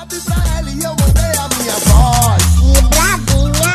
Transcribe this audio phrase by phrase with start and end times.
[0.00, 0.02] E
[2.84, 3.74] bravinha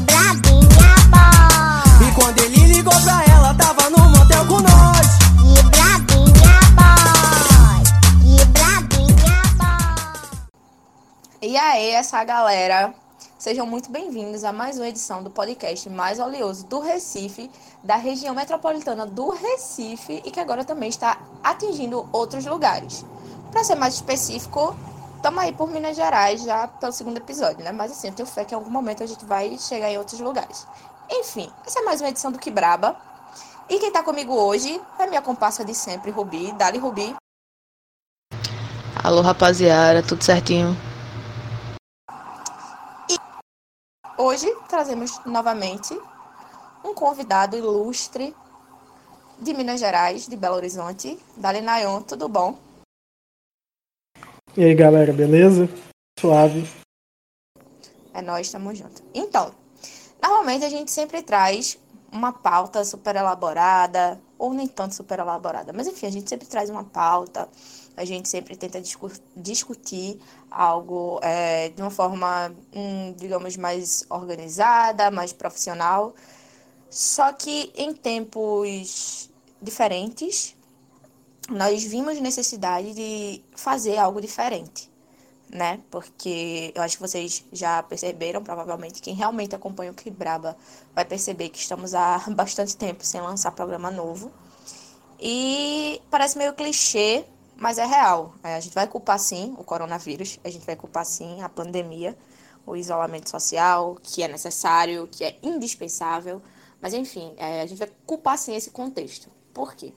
[0.00, 0.84] bravinha
[2.02, 2.92] E quando ele ligou
[3.30, 5.06] ela, tava no motel com nós.
[5.70, 6.50] bravinha
[8.46, 9.14] bravinha.
[11.40, 12.92] E aí, essa galera,
[13.38, 17.48] sejam muito bem-vindos a mais uma edição do podcast mais oleoso do Recife,
[17.84, 23.04] da região metropolitana do Recife e que agora também está atingindo outros lugares.
[23.54, 24.76] Para ser mais específico,
[25.14, 27.70] estamos aí por Minas Gerais já pelo segundo episódio, né?
[27.70, 30.18] Mas assim, eu tenho fé que em algum momento a gente vai chegar em outros
[30.18, 30.66] lugares.
[31.08, 32.96] Enfim, essa é mais uma edição do Que Braba.
[33.68, 36.50] E quem tá comigo hoje é minha comparsa de sempre, Rubi.
[36.54, 37.14] Dali, Rubi.
[39.04, 40.76] Alô, rapaziada, tudo certinho?
[44.18, 45.96] Hoje trazemos novamente
[46.84, 48.34] um convidado ilustre
[49.38, 52.73] de Minas Gerais, de Belo Horizonte, Dali Nayon, tudo bom?
[54.56, 55.68] E aí galera, beleza?
[56.16, 56.64] Suave.
[58.12, 59.02] É nós, estamos juntos.
[59.12, 59.52] Então,
[60.22, 61.76] normalmente a gente sempre traz
[62.12, 66.70] uma pauta super elaborada, ou nem tanto super elaborada, mas enfim, a gente sempre traz
[66.70, 67.48] uma pauta,
[67.96, 75.10] a gente sempre tenta discu- discutir algo é, de uma forma, hum, digamos, mais organizada,
[75.10, 76.14] mais profissional.
[76.88, 79.28] Só que em tempos
[79.60, 80.56] diferentes,
[81.50, 84.90] nós vimos necessidade de fazer algo diferente
[85.54, 85.80] né?
[85.90, 90.56] Porque eu acho que vocês já perceberam, provavelmente, quem realmente acompanha o Que Braba
[90.92, 94.32] vai perceber que estamos há bastante tempo sem lançar programa novo.
[95.20, 97.24] E parece meio clichê,
[97.56, 98.34] mas é real.
[98.42, 102.18] É, a gente vai culpar sim o coronavírus, a gente vai culpar sim a pandemia,
[102.66, 106.42] o isolamento social, que é necessário, que é indispensável.
[106.80, 109.30] Mas enfim, é, a gente vai culpar sim esse contexto.
[109.52, 109.92] Por quê?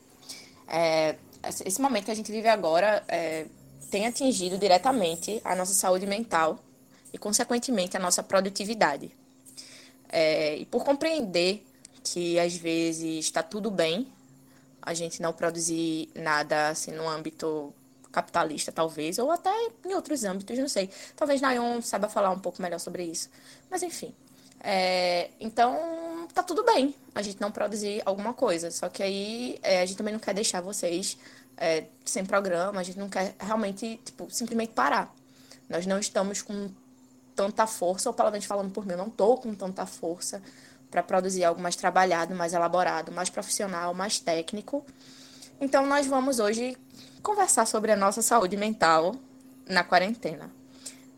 [0.68, 1.16] É,
[1.50, 3.46] esse momento que a gente vive agora é,
[3.90, 6.60] tem atingido diretamente a nossa saúde mental
[7.14, 9.12] e, consequentemente, a nossa produtividade.
[10.10, 11.66] É, e por compreender
[12.04, 14.08] que às vezes está tudo bem
[14.82, 17.74] a gente não produzir nada assim no âmbito
[18.10, 19.52] capitalista, talvez, ou até
[19.86, 20.90] em outros âmbitos, não sei.
[21.16, 23.30] Talvez Nayon saiba falar um pouco melhor sobre isso.
[23.70, 24.14] Mas enfim.
[24.62, 25.78] É, então,
[26.38, 28.70] tá tudo bem a gente não produzir alguma coisa.
[28.70, 31.18] Só que aí é, a gente também não quer deixar vocês
[31.58, 35.14] é, sem programa, a gente não quer realmente, tipo, simplesmente parar.
[35.68, 36.70] Nós não estamos com
[37.36, 40.42] tanta força, ou pelo menos falando por mim, eu não estou com tanta força
[40.90, 44.86] para produzir algo mais trabalhado, mais elaborado, mais profissional, mais técnico.
[45.60, 46.78] Então, nós vamos hoje
[47.22, 49.16] conversar sobre a nossa saúde mental
[49.68, 50.52] na quarentena.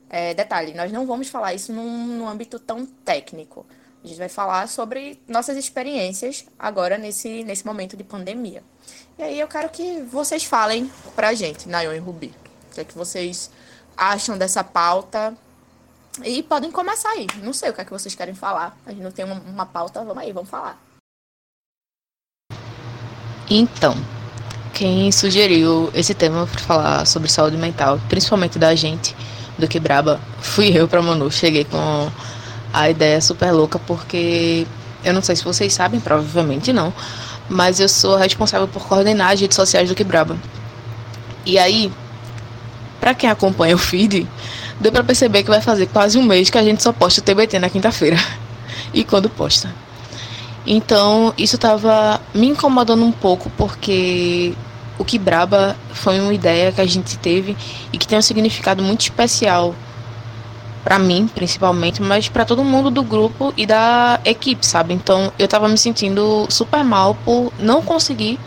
[0.10, 3.66] É, detalhe, nós não vamos falar isso num, num âmbito tão técnico.
[4.04, 8.64] A gente vai falar sobre nossas experiências agora nesse, nesse momento de pandemia.
[9.18, 12.34] E aí eu quero que vocês falem pra gente, Nayon e Rubi.
[12.72, 13.52] O que é que vocês
[13.98, 15.36] acham dessa pauta?
[16.24, 17.28] E podem começar aí.
[17.44, 18.78] Não sei o que é que vocês querem falar.
[18.86, 20.82] A gente não tem uma, uma pauta, vamos aí, vamos falar.
[23.50, 23.96] Então,
[24.74, 29.16] quem sugeriu esse tema para falar sobre saúde mental, principalmente da gente
[29.58, 31.30] do Quebraba, fui eu pra Manu.
[31.30, 32.10] Cheguei com
[32.74, 34.66] a ideia super louca porque
[35.04, 36.94] eu não sei se vocês sabem, provavelmente não,
[37.50, 40.38] mas eu sou responsável por coordenar as redes sociais do Quebraba.
[41.46, 41.92] E aí,
[43.00, 44.28] pra quem acompanha o feed,
[44.80, 47.24] deu pra perceber que vai fazer quase um mês que a gente só posta o
[47.24, 48.18] TBT na quinta-feira.
[48.92, 49.72] E quando posta.
[50.66, 54.54] Então, isso estava me incomodando um pouco porque
[54.98, 57.56] o que Braba foi uma ideia que a gente teve
[57.94, 59.76] e que tem um significado muito especial
[60.84, 64.94] para mim, principalmente, mas para todo mundo do grupo e da equipe, sabe?
[64.94, 68.40] Então, eu tava me sentindo super mal por não conseguir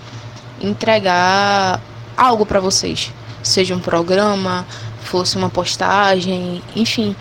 [0.61, 1.81] entregar
[2.17, 3.13] algo para vocês,
[3.43, 4.67] seja um programa,
[5.03, 7.15] fosse uma postagem, enfim.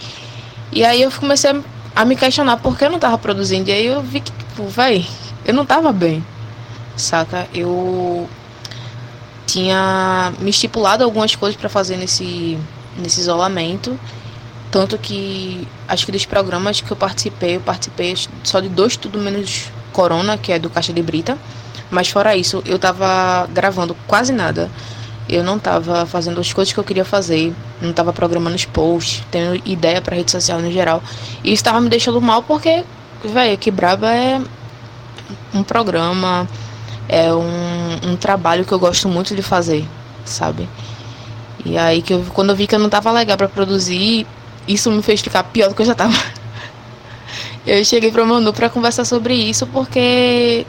[0.72, 1.62] E aí eu comecei
[1.96, 3.70] a me questionar por que eu não tava produzindo.
[3.70, 5.06] E aí eu vi que, tipo, véi,
[5.46, 6.24] eu não tava bem.
[6.96, 7.48] Saca?
[7.54, 8.30] Eu
[9.46, 12.58] tinha me estipulado algumas coisas para fazer nesse,
[12.98, 14.00] nesse isolamento.
[14.72, 19.20] Tanto que acho que dos programas que eu participei, eu participei só de dois tudo
[19.20, 21.38] menos Corona, que é do Caixa de Brita.
[21.90, 24.72] Mas fora isso, eu tava gravando quase nada.
[25.28, 29.24] Eu não tava fazendo as coisas que eu queria fazer, não tava programando os posts,
[29.30, 31.04] tendo ideia pra rede social no geral.
[31.44, 32.84] E isso tava me deixando mal porque,
[33.24, 34.42] velho, que braba é
[35.54, 36.48] um programa,
[37.08, 39.86] é um, um trabalho que eu gosto muito de fazer,
[40.24, 40.68] sabe?
[41.66, 44.26] E aí que eu, quando eu vi que eu não tava legal pra produzir,
[44.68, 46.14] isso me fez ficar pior do que eu já tava.
[47.66, 50.66] Eu cheguei pra Manu pra conversar sobre isso porque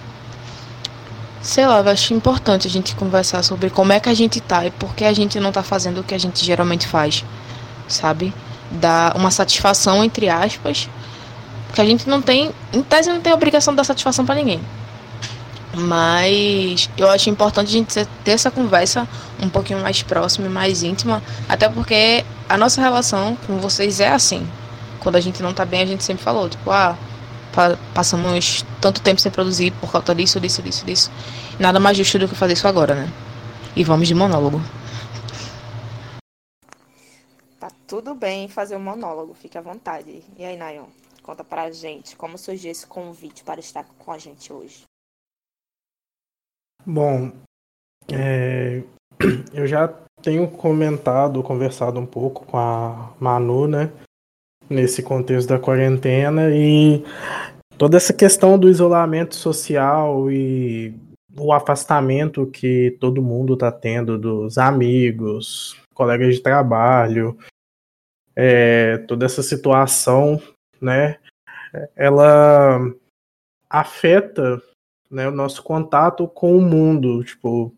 [1.43, 4.65] sei lá, eu acho importante a gente conversar sobre como é que a gente tá
[4.65, 7.25] e por que a gente não tá fazendo o que a gente geralmente faz,
[7.89, 8.33] sabe?
[8.71, 10.89] Dar uma satisfação, entre aspas,
[11.75, 14.61] que a gente não tem, em tese, não tem obrigação de dar satisfação para ninguém.
[15.75, 19.09] Mas eu acho importante a gente ter essa conversa
[19.41, 24.09] um pouquinho mais próxima e mais íntima, até porque a nossa relação com vocês é
[24.09, 24.47] assim.
[25.01, 26.97] Quando a gente não tá bem, a gente sempre falou, tipo, ah,
[27.53, 31.11] pa passamos tanto tempo sem produzir por causa disso, disso, disso, disso.
[31.59, 33.13] Nada mais justo do que fazer isso agora, né?
[33.75, 34.61] E vamos de monólogo.
[37.59, 40.23] Tá tudo bem fazer um monólogo, fique à vontade.
[40.37, 40.87] E aí, Nayon,
[41.23, 44.83] conta pra gente como surgiu esse convite para estar com a gente hoje.
[46.85, 47.31] Bom,
[48.13, 48.83] é,
[49.55, 49.87] eu já
[50.21, 53.93] tenho comentado, conversado um pouco com a Manu, né?
[54.69, 57.05] Nesse contexto da quarentena e
[57.79, 60.95] toda essa questão do isolamento social e
[61.39, 67.37] o afastamento que todo mundo está tendo dos amigos, colegas de trabalho,
[68.35, 70.41] é, toda essa situação,
[70.81, 71.19] né?
[71.95, 72.81] Ela
[73.69, 74.61] afeta
[75.13, 77.23] né, o nosso contato com o mundo.
[77.23, 77.75] Tipo,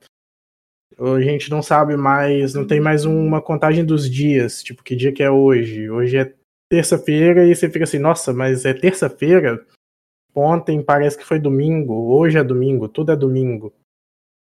[0.98, 5.12] a gente não sabe mais, não tem mais uma contagem dos dias, tipo, que dia
[5.12, 5.90] que é hoje?
[5.90, 6.32] Hoje é
[6.70, 9.66] terça-feira e você fica assim, nossa, mas é terça-feira?
[10.34, 13.72] Ontem parece que foi domingo, hoje é domingo, tudo é domingo.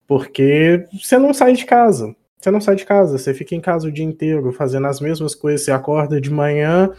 [0.06, 2.16] Porque você não sai de casa.
[2.38, 5.34] Você não sai de casa, você fica em casa o dia inteiro fazendo as mesmas
[5.34, 6.90] coisas, você acorda de manhã,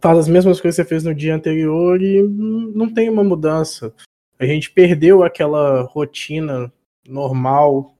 [0.00, 3.94] faz as mesmas coisas que você fez no dia anterior e não tem uma mudança
[4.40, 6.72] a gente perdeu aquela rotina
[7.06, 7.94] normal,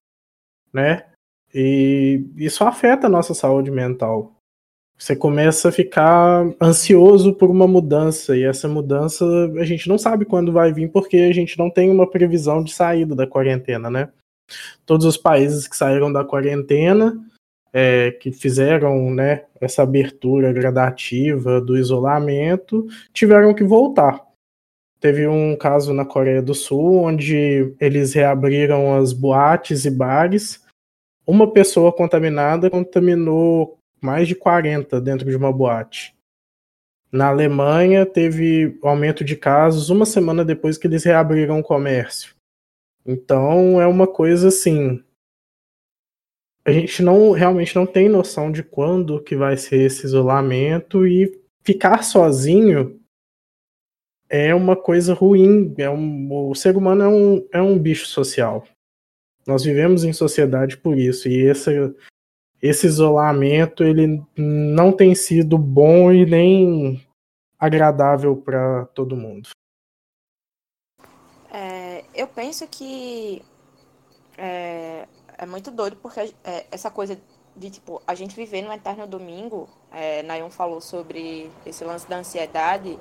[0.72, 1.04] né?
[1.54, 4.32] E isso afeta a nossa saúde mental.
[4.96, 9.24] Você começa a ficar ansioso por uma mudança, e essa mudança
[9.58, 12.72] a gente não sabe quando vai vir, porque a gente não tem uma previsão de
[12.72, 14.08] saída da quarentena, né?
[14.86, 17.18] Todos os países que saíram da quarentena,
[17.72, 24.29] é, que fizeram né, essa abertura gradativa do isolamento, tiveram que voltar.
[25.00, 30.62] Teve um caso na Coreia do Sul onde eles reabriram as boates e bares.
[31.26, 36.14] Uma pessoa contaminada contaminou mais de 40 dentro de uma boate.
[37.10, 42.34] Na Alemanha teve aumento de casos uma semana depois que eles reabriram o comércio.
[43.04, 45.02] Então é uma coisa assim.
[46.62, 51.40] A gente não realmente não tem noção de quando que vai ser esse isolamento e
[51.64, 52.99] ficar sozinho
[54.30, 55.74] é uma coisa ruim.
[55.76, 58.64] É um, o ser humano é um, é um bicho social.
[59.44, 61.28] Nós vivemos em sociedade por isso.
[61.28, 61.50] E
[62.62, 67.04] esse, isolamento ele não tem sido bom e nem
[67.58, 69.48] agradável para todo mundo.
[71.52, 73.42] É, eu penso que
[74.38, 77.20] é, é, muito doido porque é, essa coisa
[77.56, 79.68] de tipo a gente viver no eterno domingo.
[79.90, 82.96] É, Nayon falou sobre esse lance da ansiedade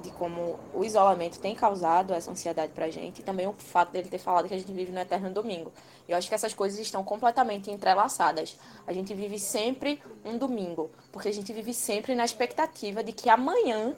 [0.00, 4.08] de como o isolamento tem causado essa ansiedade pra gente e também o fato dele
[4.08, 5.72] ter falado que a gente vive no eterno domingo.
[6.08, 8.56] Eu acho que essas coisas estão completamente entrelaçadas.
[8.86, 13.28] A gente vive sempre um domingo, porque a gente vive sempre na expectativa de que
[13.28, 13.94] amanhã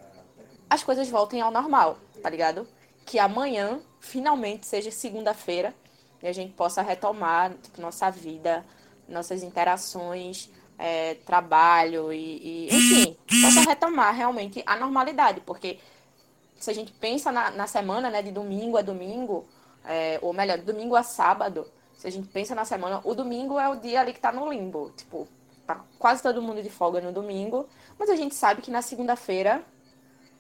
[0.69, 2.67] as coisas voltem ao normal, tá ligado?
[3.05, 5.75] Que amanhã finalmente seja segunda-feira
[6.23, 8.65] e a gente possa retomar tipo, nossa vida,
[9.09, 10.51] nossas interações,
[10.81, 15.79] é, trabalho e, e, enfim, possa retomar realmente a normalidade, porque
[16.61, 19.47] se a gente pensa na, na semana, né, de domingo a domingo,
[19.85, 23.59] é, ou melhor, de domingo a sábado, se a gente pensa na semana, o domingo
[23.59, 25.27] é o dia ali que tá no limbo, tipo,
[25.67, 27.67] tá quase todo mundo de folga no domingo,
[27.99, 29.65] mas a gente sabe que na segunda-feira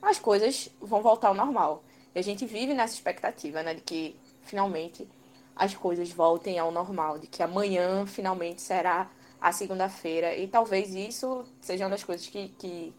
[0.03, 1.83] as coisas vão voltar ao normal.
[2.15, 5.09] E a gente vive nessa expectativa, né, de que finalmente
[5.57, 9.11] as coisas voltem ao normal, de que amanhã finalmente será
[9.41, 10.37] a segunda-feira.
[10.37, 12.95] E talvez isso seja uma das coisas que, que,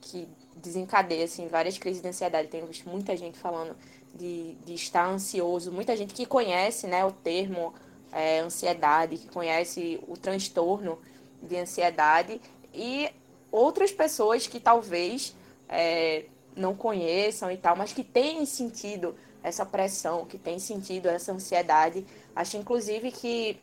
[0.00, 2.48] que desencadeia assim, várias crises de ansiedade.
[2.48, 3.76] Tenho visto muita gente falando
[4.14, 7.72] de, de estar ansioso, muita gente que conhece né, o termo
[8.12, 10.98] é, ansiedade, que conhece o transtorno
[11.42, 12.40] de ansiedade,
[12.74, 13.10] e
[13.50, 15.34] outras pessoas que talvez
[15.68, 21.32] é, não conheçam e tal, mas que têm sentido essa pressão, que têm sentido essa
[21.32, 22.06] ansiedade.
[22.34, 23.58] Acho inclusive que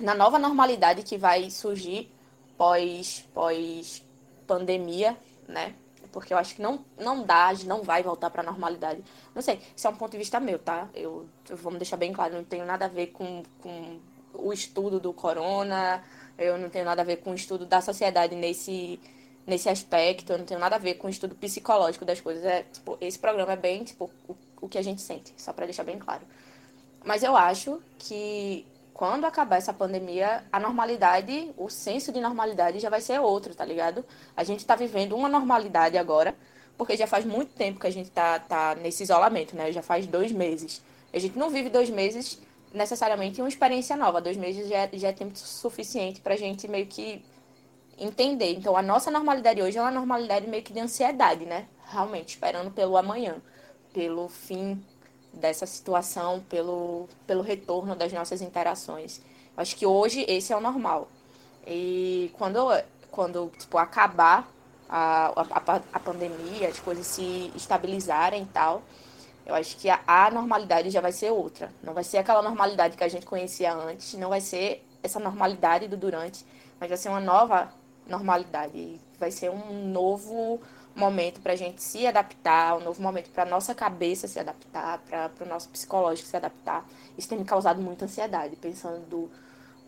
[0.00, 2.10] na nova normalidade que vai surgir
[2.56, 4.02] pós, pós
[4.46, 5.16] pandemia,
[5.48, 5.74] né?
[6.12, 9.02] Porque eu acho que não, não dá, não vai voltar para a normalidade.
[9.34, 10.88] Não sei, isso é um ponto de vista meu, tá?
[10.94, 13.98] Eu, eu vamos deixar bem claro, não tenho nada a ver com, com
[14.34, 16.04] o estudo do corona,
[16.38, 19.00] eu não tenho nada a ver com o estudo da sociedade nesse,
[19.46, 22.44] nesse aspecto, eu não tenho nada a ver com o estudo psicológico das coisas.
[22.44, 25.66] É, tipo, esse programa é bem, tipo, o, o que a gente sente, só para
[25.66, 26.22] deixar bem claro.
[27.04, 32.90] Mas eu acho que quando acabar essa pandemia, a normalidade, o senso de normalidade já
[32.90, 34.04] vai ser outro, tá ligado?
[34.36, 36.36] A gente tá vivendo uma normalidade agora,
[36.76, 39.72] porque já faz muito tempo que a gente tá, tá nesse isolamento, né?
[39.72, 40.82] Já faz dois meses.
[41.12, 42.40] A gente não vive dois meses
[42.72, 44.20] necessariamente uma experiência nova.
[44.20, 47.24] Dois meses já, é- já é tempo suficiente pra gente meio que
[47.98, 48.52] entender.
[48.54, 51.66] Então, a nossa normalidade hoje é uma normalidade meio que de ansiedade, né?
[51.86, 53.36] Realmente, esperando pelo amanhã,
[53.92, 54.82] pelo fim
[55.32, 59.20] dessa situação, pelo, pelo retorno das nossas interações.
[59.56, 61.08] Acho que hoje esse é o normal.
[61.66, 62.58] E quando,
[63.10, 64.48] quando tipo, acabar
[64.88, 68.82] a, a, a pandemia, as coisas se estabilizarem e tal,
[69.44, 71.72] eu acho que a, a normalidade já vai ser outra.
[71.82, 75.88] Não vai ser aquela normalidade que a gente conhecia antes, não vai ser essa normalidade
[75.88, 76.44] do durante,
[76.78, 77.72] mas vai ser uma nova
[78.06, 79.00] normalidade.
[79.18, 80.60] Vai ser um novo
[80.94, 85.44] momento para a gente se adaptar, um novo momento para nossa cabeça se adaptar, para
[85.44, 86.86] o nosso psicológico se adaptar.
[87.16, 89.30] Isso tem me causado muita ansiedade, pensando do,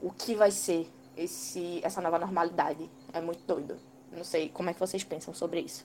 [0.02, 2.88] o que vai ser esse, essa nova normalidade.
[3.12, 3.76] É muito doido.
[4.12, 5.84] Não sei como é que vocês pensam sobre isso.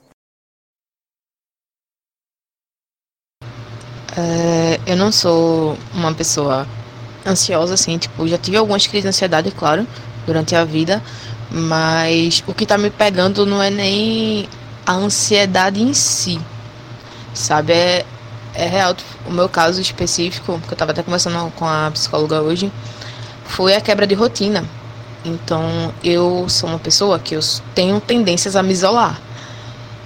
[4.16, 6.66] É, eu não sou uma pessoa
[7.26, 9.86] ansiosa, assim, tipo, já tive algumas crises de ansiedade, claro,
[10.26, 11.02] durante a vida,
[11.50, 14.48] mas o que tá me pegando não é nem
[14.86, 16.40] a ansiedade em si,
[17.34, 17.72] sabe?
[17.72, 18.04] É,
[18.54, 18.94] é real.
[19.26, 22.72] O meu caso específico, que eu tava até conversando com a psicóloga hoje,
[23.44, 24.64] foi a quebra de rotina.
[25.24, 27.40] Então, eu sou uma pessoa que eu
[27.74, 29.20] tenho tendências a me isolar.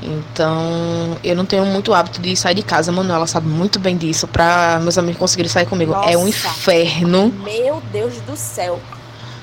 [0.03, 2.91] Então, eu não tenho muito hábito de sair de casa.
[2.91, 4.27] A Manuela sabe muito bem disso.
[4.27, 5.95] Pra meus amigos conseguirem sair comigo.
[5.95, 6.29] é um Nossa.
[6.29, 7.29] inferno.
[7.43, 8.81] Meu Deus do céu.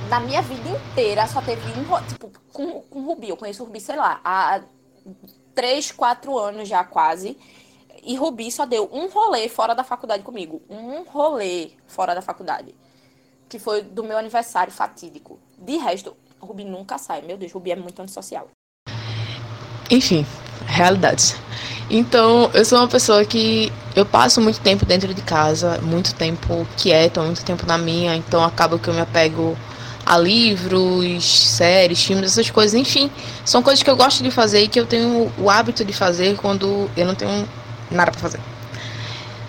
[0.09, 2.01] Na minha vida inteira só teve um.
[2.05, 3.29] Tipo, com, com o Rubi.
[3.29, 4.59] Eu conheço o Rubi, sei lá, há
[5.53, 7.37] 3, 4 anos já quase.
[8.03, 10.61] E Rubi só deu um rolê fora da faculdade comigo.
[10.69, 12.73] Um rolê fora da faculdade.
[13.47, 15.39] Que foi do meu aniversário fatídico.
[15.57, 17.21] De resto, Rubi nunca sai.
[17.21, 18.47] Meu Deus, Rubi é muito antissocial.
[19.89, 20.25] Enfim,
[20.65, 21.35] realidades.
[21.89, 26.65] Então, eu sou uma pessoa que eu passo muito tempo dentro de casa, muito tempo
[26.77, 29.57] quieta, muito tempo na minha, então acaba que eu me apego
[30.05, 33.09] a livros, séries, filmes, essas coisas, enfim,
[33.45, 36.35] são coisas que eu gosto de fazer e que eu tenho o hábito de fazer
[36.35, 37.47] quando eu não tenho
[37.89, 38.39] nada pra fazer.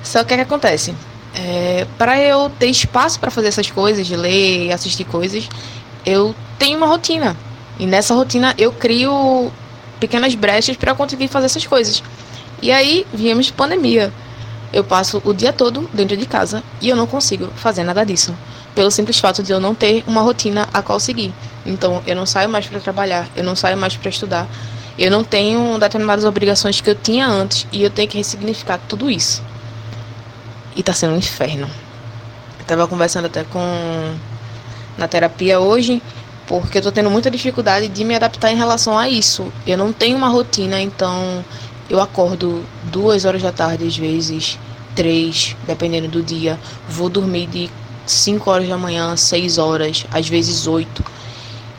[0.03, 0.95] Só que o que acontece?
[1.35, 5.49] É, para eu ter espaço para fazer essas coisas, de ler assistir coisas,
[6.05, 7.37] eu tenho uma rotina.
[7.79, 9.51] E nessa rotina eu crio
[9.99, 12.03] pequenas brechas para conseguir fazer essas coisas.
[12.61, 14.13] E aí viemos pandemia.
[14.73, 18.35] Eu passo o dia todo dentro de casa e eu não consigo fazer nada disso,
[18.75, 21.33] pelo simples fato de eu não ter uma rotina a qual seguir.
[21.65, 24.47] Então eu não saio mais para trabalhar, eu não saio mais para estudar,
[24.99, 29.11] eu não tenho determinadas obrigações que eu tinha antes e eu tenho que ressignificar tudo
[29.11, 29.43] isso.
[30.75, 31.69] E tá sendo um inferno.
[32.59, 33.61] Eu tava conversando até com
[34.97, 36.03] na terapia hoje
[36.47, 39.53] porque eu tô tendo muita dificuldade de me adaptar em relação a isso.
[39.67, 41.45] Eu não tenho uma rotina, então
[41.89, 44.59] eu acordo duas horas da tarde, às vezes,
[44.95, 46.59] três, dependendo do dia.
[46.89, 47.71] Vou dormir de
[48.07, 51.05] 5 horas da manhã, 6 horas, às vezes 8.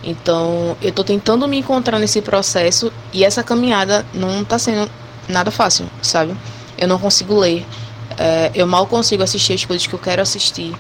[0.03, 4.89] Então, eu tô tentando me encontrar nesse processo e essa caminhada não tá sendo
[5.27, 6.36] nada fácil, sabe?
[6.77, 7.65] Eu não consigo ler,
[8.18, 10.75] é, eu mal consigo assistir as coisas que eu quero assistir.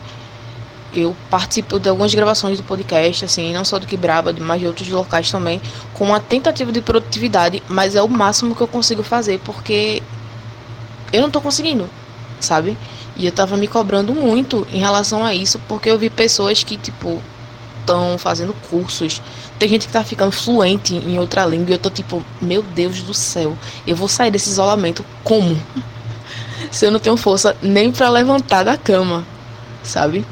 [0.93, 4.87] Eu participo de algumas gravações do podcast, assim, não só do Quebraba, mas de outros
[4.89, 5.59] locais também,
[5.93, 10.03] com uma tentativa de produtividade, mas é o máximo que eu consigo fazer, porque
[11.11, 11.89] eu não tô conseguindo,
[12.39, 12.77] sabe?
[13.15, 16.77] E eu tava me cobrando muito em relação a isso, porque eu vi pessoas que,
[16.77, 17.21] tipo,
[17.83, 19.21] estão fazendo cursos.
[19.59, 23.01] Tem gente que tá ficando fluente em outra língua e eu tô tipo, meu Deus
[23.03, 25.61] do céu, eu vou sair desse isolamento como?
[26.71, 29.25] Se eu não tenho força nem para levantar da cama,
[29.83, 30.25] sabe?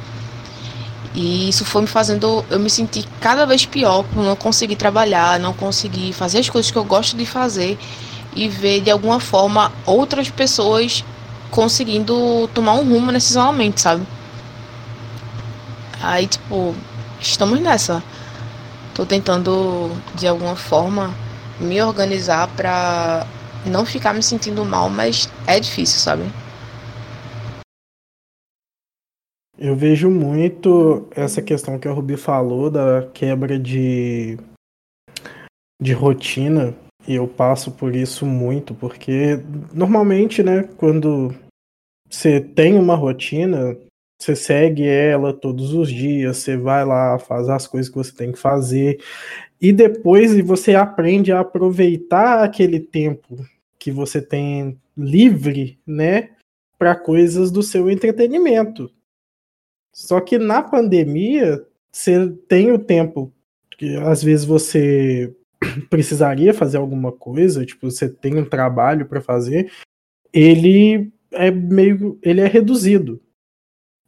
[1.14, 5.40] E isso foi me fazendo eu me sentir cada vez pior por não conseguir trabalhar,
[5.40, 7.78] não conseguir fazer as coisas que eu gosto de fazer
[8.34, 11.04] e ver de alguma forma outras pessoas
[11.52, 14.08] conseguindo tomar um rumo nesse isolamento, sabe?
[16.02, 16.74] Aí, tipo,
[17.20, 18.02] estamos nessa.
[18.96, 21.14] Tô tentando de alguma forma
[21.60, 23.28] me organizar pra
[23.66, 26.24] não ficar me sentindo mal, mas é difícil, sabe?
[29.58, 34.40] Eu vejo muito essa questão que a Rubi falou da quebra de,
[35.80, 36.74] de rotina,
[37.08, 39.40] e eu passo por isso muito, porque
[39.74, 41.34] normalmente, né, quando
[42.10, 43.78] você tem uma rotina,
[44.20, 48.32] você segue ela todos os dias, você vai lá, faz as coisas que você tem
[48.32, 49.02] que fazer,
[49.60, 53.38] e depois você aprende a aproveitar aquele tempo
[53.80, 56.32] que você tem livre, né,
[56.78, 58.92] para coisas do seu entretenimento.
[59.94, 63.34] Só que na pandemia, você tem o tempo
[63.78, 65.36] que às vezes você
[65.90, 69.72] precisaria fazer alguma coisa, tipo, você tem um trabalho para fazer,
[70.34, 73.22] ele é meio, ele é reduzido.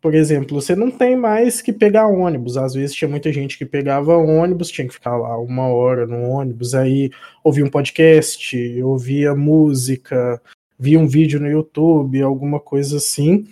[0.02, 2.58] Por exemplo, você não tem mais que pegar ônibus.
[2.58, 6.24] Às vezes tinha muita gente que pegava ônibus, tinha que ficar lá uma hora no
[6.24, 7.10] ônibus, aí
[7.42, 10.42] ouvia um podcast, ouvia música,
[10.78, 13.48] via um vídeo no YouTube, alguma coisa assim.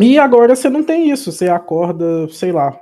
[0.00, 1.30] E agora você não tem isso.
[1.30, 2.80] Você acorda, sei lá,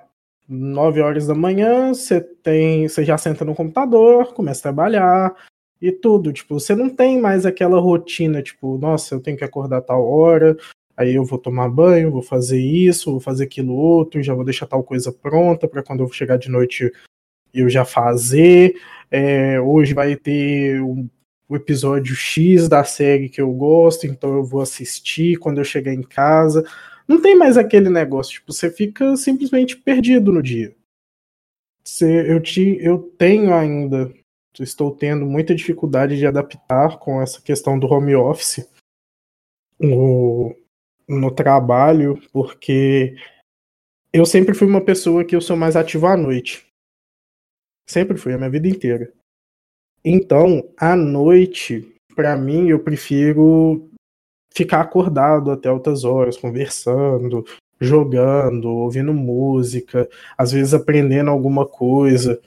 [0.50, 5.35] 9 horas da manhã, você tem, você já senta no computador, começa a trabalhar
[5.80, 9.80] e tudo, tipo, você não tem mais aquela rotina, tipo, nossa, eu tenho que acordar
[9.80, 10.57] tal hora,
[10.97, 14.66] aí eu vou tomar banho, vou fazer isso, vou fazer aquilo outro, já vou deixar
[14.66, 16.92] tal coisa pronta para quando eu chegar de noite
[17.54, 18.75] eu já fazer.
[19.11, 21.09] É, hoje vai ter um,
[21.49, 25.95] o episódio X da série que eu gosto, então eu vou assistir quando eu chegar
[25.95, 26.64] em casa.
[27.11, 30.76] Não tem mais aquele negócio, tipo, você fica simplesmente perdido no dia.
[31.83, 34.14] Você, eu, te, eu tenho ainda,
[34.61, 38.64] estou tendo muita dificuldade de adaptar com essa questão do home office
[39.76, 40.55] no,
[41.09, 43.17] no trabalho, porque
[44.12, 46.64] eu sempre fui uma pessoa que eu sou mais ativo à noite.
[47.88, 49.12] Sempre fui, a minha vida inteira.
[50.05, 53.89] Então, à noite, para mim, eu prefiro
[54.52, 57.45] ficar acordado até altas horas, conversando,
[57.80, 62.40] jogando, ouvindo música, às vezes aprendendo alguma coisa.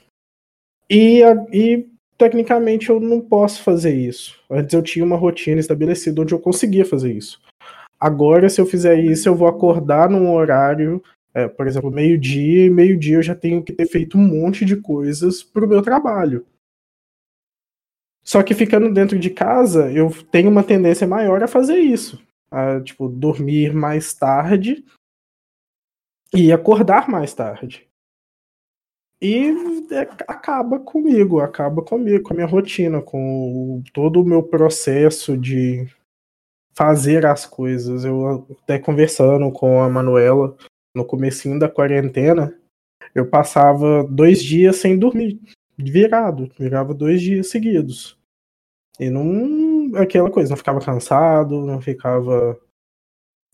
[0.88, 4.38] E, e tecnicamente eu não posso fazer isso.
[4.50, 7.40] Antes eu tinha uma rotina estabelecida onde eu conseguia fazer isso.
[7.98, 12.70] Agora, se eu fizer isso, eu vou acordar num horário, é, por exemplo, meio-dia, e
[12.70, 16.44] meio-dia eu já tenho que ter feito um monte de coisas para o meu trabalho.
[18.34, 22.20] Só que ficando dentro de casa, eu tenho uma tendência maior a fazer isso.
[22.50, 24.84] A, tipo, dormir mais tarde
[26.34, 27.88] e acordar mais tarde.
[29.22, 29.54] E
[29.92, 35.86] é, acaba comigo, acaba comigo, com a minha rotina, com todo o meu processo de
[36.76, 38.04] fazer as coisas.
[38.04, 40.56] Eu até conversando com a Manuela
[40.92, 42.52] no comecinho da quarentena,
[43.14, 45.40] eu passava dois dias sem dormir
[45.78, 48.18] virado, virava dois dias seguidos.
[48.98, 49.96] E não.
[49.96, 52.58] aquela coisa, não ficava cansado, não ficava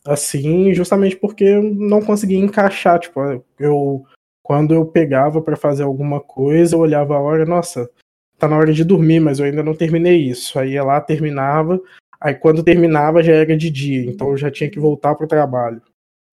[0.05, 2.99] assim, justamente porque não conseguia encaixar.
[3.01, 4.05] Tipo, eu.
[4.43, 7.89] Quando eu pegava para fazer alguma coisa, eu olhava a hora, nossa,
[8.37, 10.59] tá na hora de dormir, mas eu ainda não terminei isso.
[10.59, 11.81] Aí ia lá, terminava,
[12.21, 15.81] aí quando terminava já era de dia, então eu já tinha que voltar pro trabalho.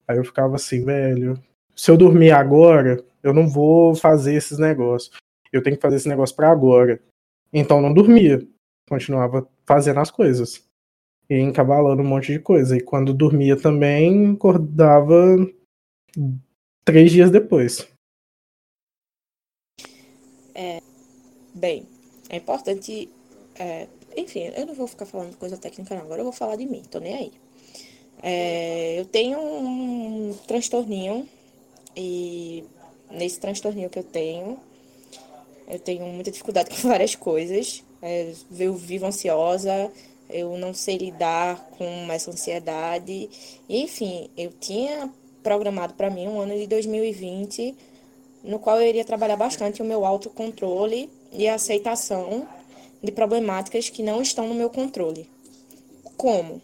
[0.08, 1.40] Aí eu ficava assim, velho,
[1.76, 5.12] se eu dormir agora, eu não vou fazer esses negócios
[5.52, 7.00] eu tenho que fazer esse negócio para agora.
[7.52, 8.46] Então não dormia,
[8.90, 10.64] continuava fazendo as coisas.
[11.30, 12.78] E encavalando um monte de coisa.
[12.78, 15.36] E quando dormia também, acordava
[16.86, 17.88] três dias depois.
[20.56, 20.82] É,
[21.54, 21.86] bem,
[22.30, 23.10] é importante.
[23.60, 26.04] É, enfim, eu não vou ficar falando coisa técnica, não.
[26.04, 27.34] Agora eu vou falar de mim, tô nem aí.
[28.24, 31.28] É, eu tenho um transtorninho,
[31.96, 32.64] e
[33.12, 34.60] nesse transtorninho que eu tenho,
[35.68, 37.84] eu tenho muita dificuldade com várias coisas.
[38.02, 39.92] É, eu vivo ansiosa,
[40.30, 43.30] eu não sei lidar com essa ansiedade.
[43.70, 45.10] Enfim, eu tinha
[45.42, 47.76] programado para mim um ano de 2020
[48.44, 52.48] no qual eu iria trabalhar bastante o meu autocontrole e a aceitação
[53.04, 55.30] de problemáticas que não estão no meu controle.
[56.16, 56.62] Como?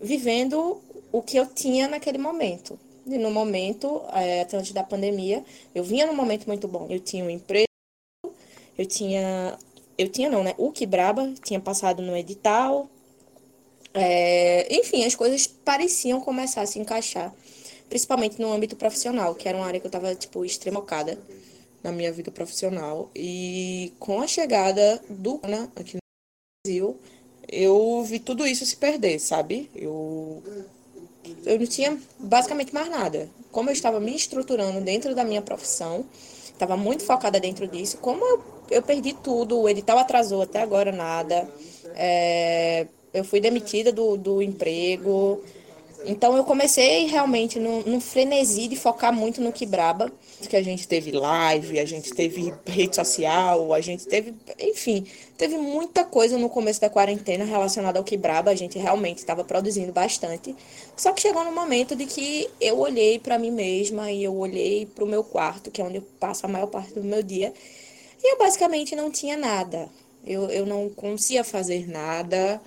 [0.00, 0.80] Vivendo
[1.10, 2.78] o que eu tinha naquele momento.
[3.06, 6.86] E no momento, é, antes da pandemia, eu vinha num momento muito bom.
[6.88, 7.64] Eu tinha um emprego
[8.76, 9.56] eu tinha.
[9.96, 10.54] Eu tinha não, né?
[10.58, 12.88] O que Braba tinha passado no edital.
[13.92, 17.32] É, enfim, as coisas pareciam começar a se encaixar.
[17.88, 21.18] Principalmente no âmbito profissional, que era uma área que eu tava, tipo, extremocada
[21.82, 23.10] na minha vida profissional.
[23.14, 26.00] E com a chegada do né, aqui no
[26.66, 26.98] Brasil,
[27.46, 29.70] eu vi tudo isso se perder, sabe?
[29.76, 30.42] Eu,
[31.44, 33.28] eu não tinha basicamente mais nada.
[33.52, 36.04] Como eu estava me estruturando dentro da minha profissão,
[36.54, 40.92] estava muito focada dentro disso, como eu eu perdi tudo, o edital atrasou até agora
[40.92, 41.48] nada.
[41.94, 45.42] É, eu fui demitida do, do emprego.
[46.06, 50.12] Então eu comecei realmente num, frenesi de focar muito no Quebraba,
[50.48, 55.56] que a gente teve live, a gente teve rede social, a gente teve, enfim, teve
[55.56, 60.54] muita coisa no começo da quarentena relacionada ao Quebraba, a gente realmente estava produzindo bastante.
[60.96, 64.86] Só que chegou no momento de que eu olhei para mim mesma e eu olhei
[64.86, 67.52] para o meu quarto, que é onde eu passo a maior parte do meu dia,
[68.22, 69.88] e eu basicamente não tinha nada.
[70.26, 72.60] Eu, eu não conseguia fazer nada.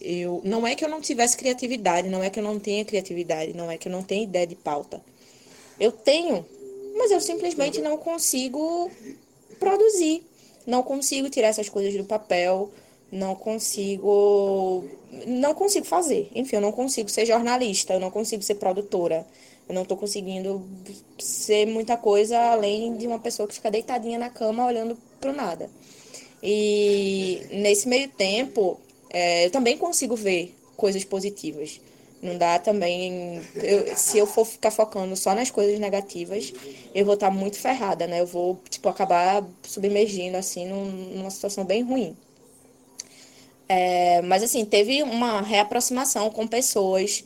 [0.00, 3.54] Eu, não é que eu não tivesse criatividade, não é que eu não tenha criatividade,
[3.54, 5.00] não é que eu não tenha ideia de pauta.
[5.78, 6.44] Eu tenho,
[6.96, 8.90] mas eu simplesmente não consigo
[9.60, 10.24] produzir.
[10.66, 12.70] Não consigo tirar essas coisas do papel,
[13.10, 14.84] não consigo
[15.26, 16.30] não consigo fazer.
[16.34, 19.26] Enfim, eu não consigo ser jornalista, eu não consigo ser produtora.
[19.68, 20.62] Eu não estou conseguindo
[21.18, 25.70] ser muita coisa além de uma pessoa que fica deitadinha na cama olhando pro nada.
[26.42, 31.80] E nesse meio tempo, é, eu também consigo ver coisas positivas.
[32.24, 33.42] Não dá também.
[33.56, 36.54] eu- se eu for ficar focando só nas coisas negativas,
[36.94, 38.20] eu vou estar muito ferrada, né?
[38.22, 42.16] Eu vou, tipo, acabar submergindo, assim, num- numa situação bem ruim.
[43.68, 47.22] É, mas, assim, teve uma reaproximação com pessoas,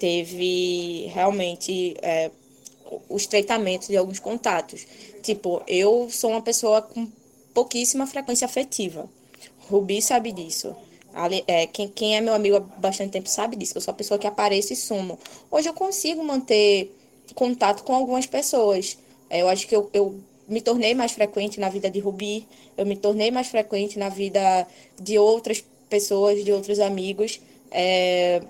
[0.00, 2.30] teve realmente é,
[3.08, 4.84] o estreitamento de alguns contatos.
[5.22, 7.06] Tipo, eu sou uma pessoa com
[7.54, 9.08] pouquíssima frequência afetiva.
[9.68, 10.74] Rubi sabe disso.
[11.46, 13.76] É, quem, quem é meu amigo há bastante tempo sabe disso.
[13.76, 15.18] Eu sou a pessoa que apareço e sumo.
[15.50, 16.94] Hoje eu consigo manter
[17.34, 18.96] contato com algumas pessoas.
[19.28, 22.46] É, eu acho que eu, eu me tornei mais frequente na vida de Rubi.
[22.76, 24.66] Eu me tornei mais frequente na vida
[25.00, 27.40] de outras pessoas, de outros amigos.
[27.70, 28.40] É,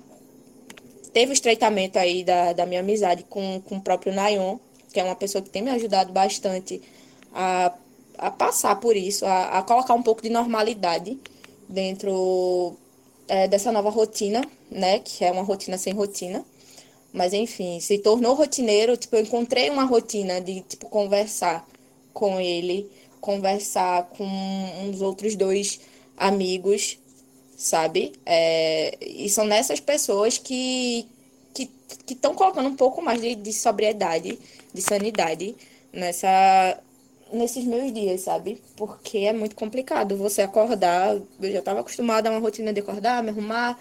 [1.12, 4.58] teve o estreitamento aí da, da minha amizade com, com o próprio Nayon,
[4.92, 6.80] que é uma pessoa que tem me ajudado bastante
[7.34, 7.72] a,
[8.18, 11.18] a passar por isso, a, a colocar um pouco de normalidade
[11.70, 12.76] dentro
[13.28, 14.98] é, dessa nova rotina, né?
[15.00, 16.44] Que é uma rotina sem rotina.
[17.12, 21.66] Mas enfim, se tornou rotineiro, tipo, eu encontrei uma rotina de tipo conversar
[22.12, 24.24] com ele, conversar com
[24.84, 25.80] uns outros dois
[26.16, 26.98] amigos,
[27.56, 28.12] sabe?
[28.26, 31.08] É, e são nessas pessoas que
[32.06, 34.38] que estão colocando um pouco mais de, de sobriedade,
[34.72, 35.54] de sanidade
[35.92, 36.78] nessa
[37.32, 38.60] nesses meus dias, sabe?
[38.76, 41.14] Porque é muito complicado você acordar.
[41.14, 43.78] Eu já estava acostumada a uma rotina de acordar, me arrumar,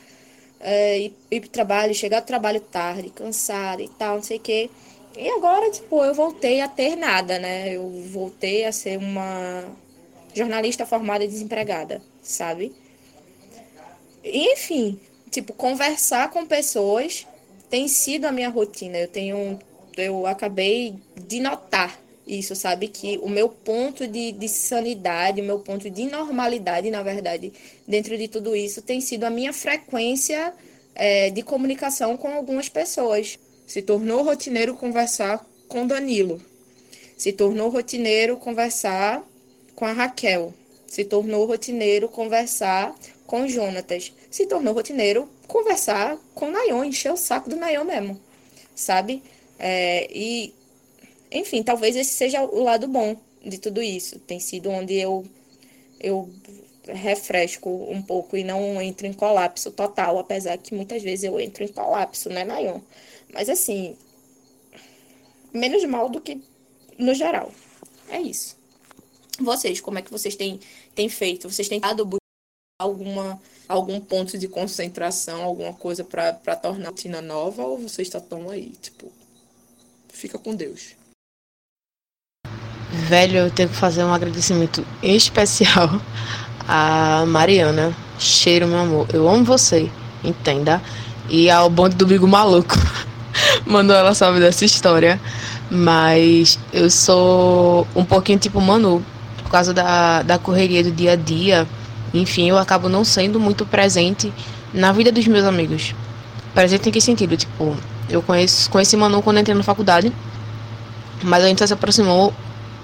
[0.59, 4.41] é, ir, ir pro trabalho, chegar do trabalho tarde, cansada e tal, não sei o
[4.41, 4.69] quê.
[5.17, 7.75] E agora, tipo, eu voltei a ter nada, né?
[7.75, 9.65] Eu voltei a ser uma
[10.33, 12.73] jornalista formada e desempregada, sabe?
[14.23, 17.25] E, enfim, tipo, conversar com pessoas
[17.69, 18.97] tem sido a minha rotina.
[18.97, 19.59] Eu tenho,
[19.97, 22.87] eu acabei de notar isso, sabe?
[22.87, 27.51] Que o meu ponto de, de sanidade, o meu ponto de normalidade, na verdade,
[27.87, 30.53] dentro de tudo isso, tem sido a minha frequência
[30.93, 33.39] é, de comunicação com algumas pessoas.
[33.65, 36.41] Se tornou rotineiro conversar com Danilo.
[37.17, 39.23] Se tornou rotineiro conversar
[39.75, 40.53] com a Raquel.
[40.87, 44.13] Se tornou rotineiro conversar com Jonatas.
[44.29, 48.19] Se tornou rotineiro conversar com Nayon, encher o saco do Nayon mesmo,
[48.75, 49.21] sabe?
[49.57, 50.53] É, e,
[51.31, 53.15] enfim, talvez esse seja o lado bom
[53.45, 54.19] de tudo isso.
[54.19, 55.25] Tem sido onde eu,
[55.99, 56.29] eu
[56.87, 61.63] refresco um pouco e não entro em colapso total, apesar que muitas vezes eu entro
[61.63, 62.81] em colapso, né, Nayon?
[63.33, 63.95] Mas assim,
[65.53, 66.41] menos mal do que
[66.97, 67.51] no geral.
[68.09, 68.57] É isso.
[69.39, 70.59] Vocês, como é que vocês têm,
[70.95, 71.49] têm feito?
[71.49, 72.07] Vocês têm dado
[72.79, 78.49] alguma algum ponto de concentração, alguma coisa para tornar a rotina nova ou vocês estão
[78.49, 79.11] aí, tipo,
[80.09, 80.95] fica com Deus?
[82.91, 86.01] Velho, eu tenho que fazer um agradecimento especial
[86.67, 87.95] a Mariana.
[88.17, 89.07] Cheiro, meu amor.
[89.13, 89.91] Eu amo você,
[90.23, 90.81] entenda.
[91.29, 92.75] E ao bonde do Bigo Maluco.
[93.65, 95.21] Mandou ela saber dessa história.
[95.69, 99.05] Mas eu sou um pouquinho tipo Manu.
[99.43, 101.67] Por causa da, da correria do dia a dia.
[102.11, 104.33] Enfim, eu acabo não sendo muito presente
[104.73, 105.93] na vida dos meus amigos.
[106.55, 107.37] Presente em que sentido?
[107.37, 107.77] Tipo,
[108.09, 110.11] eu conheço, conheci Manu quando entrei na faculdade.
[111.21, 112.33] Mas a gente só se aproximou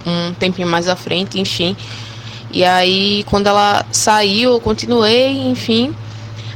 [0.05, 1.75] um tempinho mais à frente, enfim.
[2.51, 5.93] E aí, quando ela saiu, eu continuei, enfim.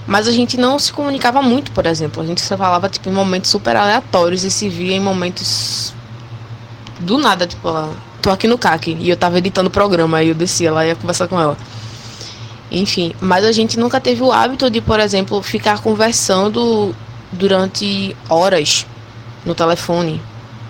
[0.07, 2.23] Mas a gente não se comunicava muito, por exemplo.
[2.23, 5.93] A gente só falava, tipo, em momentos super aleatórios e se via em momentos
[6.99, 10.29] do nada, tipo, ela, tô aqui no CAC e eu tava editando o programa, aí
[10.29, 11.57] eu descia lá e ia conversar com ela.
[12.71, 16.95] Enfim, mas a gente nunca teve o hábito de, por exemplo, ficar conversando
[17.31, 18.85] durante horas
[19.45, 20.21] no telefone,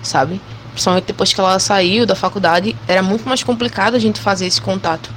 [0.01, 0.39] sabe?
[0.79, 4.61] Principalmente depois que ela saiu da faculdade, era muito mais complicado a gente fazer esse
[4.61, 5.09] contato.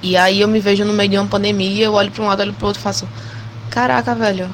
[0.00, 2.42] E aí eu me vejo no meio de uma pandemia, eu olho para um lado,
[2.42, 3.08] olho para outro e faço:
[3.68, 4.48] Caraca, velho,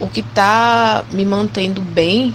[0.00, 2.34] o que tá me mantendo bem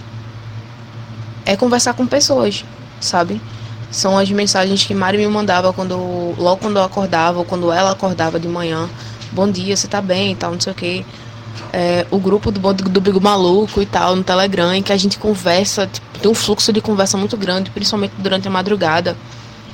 [1.44, 2.64] é conversar com pessoas,
[2.98, 3.42] sabe?
[3.90, 7.90] São as mensagens que Mari me mandava quando logo quando eu acordava, ou quando ela
[7.90, 8.88] acordava de manhã.
[9.32, 11.04] Bom dia, você tá bem e tal, não sei o quê.
[11.72, 15.18] É, o grupo do, do Bigo Maluco e tal, no Telegram, em que a gente
[15.18, 19.16] conversa, tipo, tem um fluxo de conversa muito grande, principalmente durante a madrugada.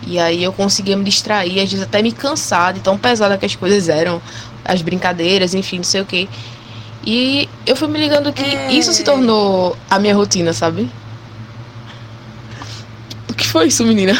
[0.06, 3.44] E aí eu conseguia me distrair, às vezes até me cansar de tão pesada que
[3.44, 4.20] as coisas eram,
[4.64, 6.26] as brincadeiras, enfim, não sei o quê.
[7.04, 10.90] E eu fui me ligando que isso se tornou a minha rotina, sabe?
[13.50, 14.16] foi isso, menina?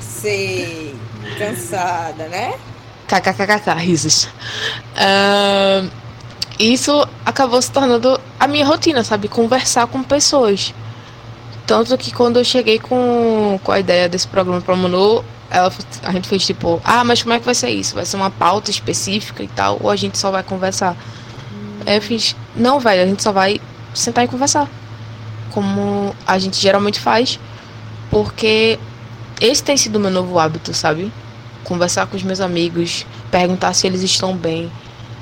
[0.00, 0.94] Sei.
[1.38, 2.54] Cansada, né?
[3.20, 4.28] KKKK, risos.
[4.96, 5.84] Ah,
[6.58, 9.28] isso acabou se tornando a minha rotina, sabe?
[9.28, 10.72] Conversar com pessoas.
[11.66, 15.72] Tanto que quando eu cheguei com, com a ideia desse programa pra Manu, ela,
[16.02, 17.94] a gente fez tipo, ah, mas como é que vai ser isso?
[17.94, 19.78] Vai ser uma pauta específica e tal?
[19.82, 20.96] Ou a gente só vai conversar?
[21.84, 23.60] Aí eu fiz, não, velho, a gente só vai
[23.94, 24.68] sentar e conversar.
[25.50, 27.38] Como a gente geralmente faz.
[28.10, 28.78] Porque
[29.40, 31.12] esse tem sido o meu novo hábito, sabe?
[31.64, 34.70] Conversar com os meus amigos, perguntar se eles estão bem.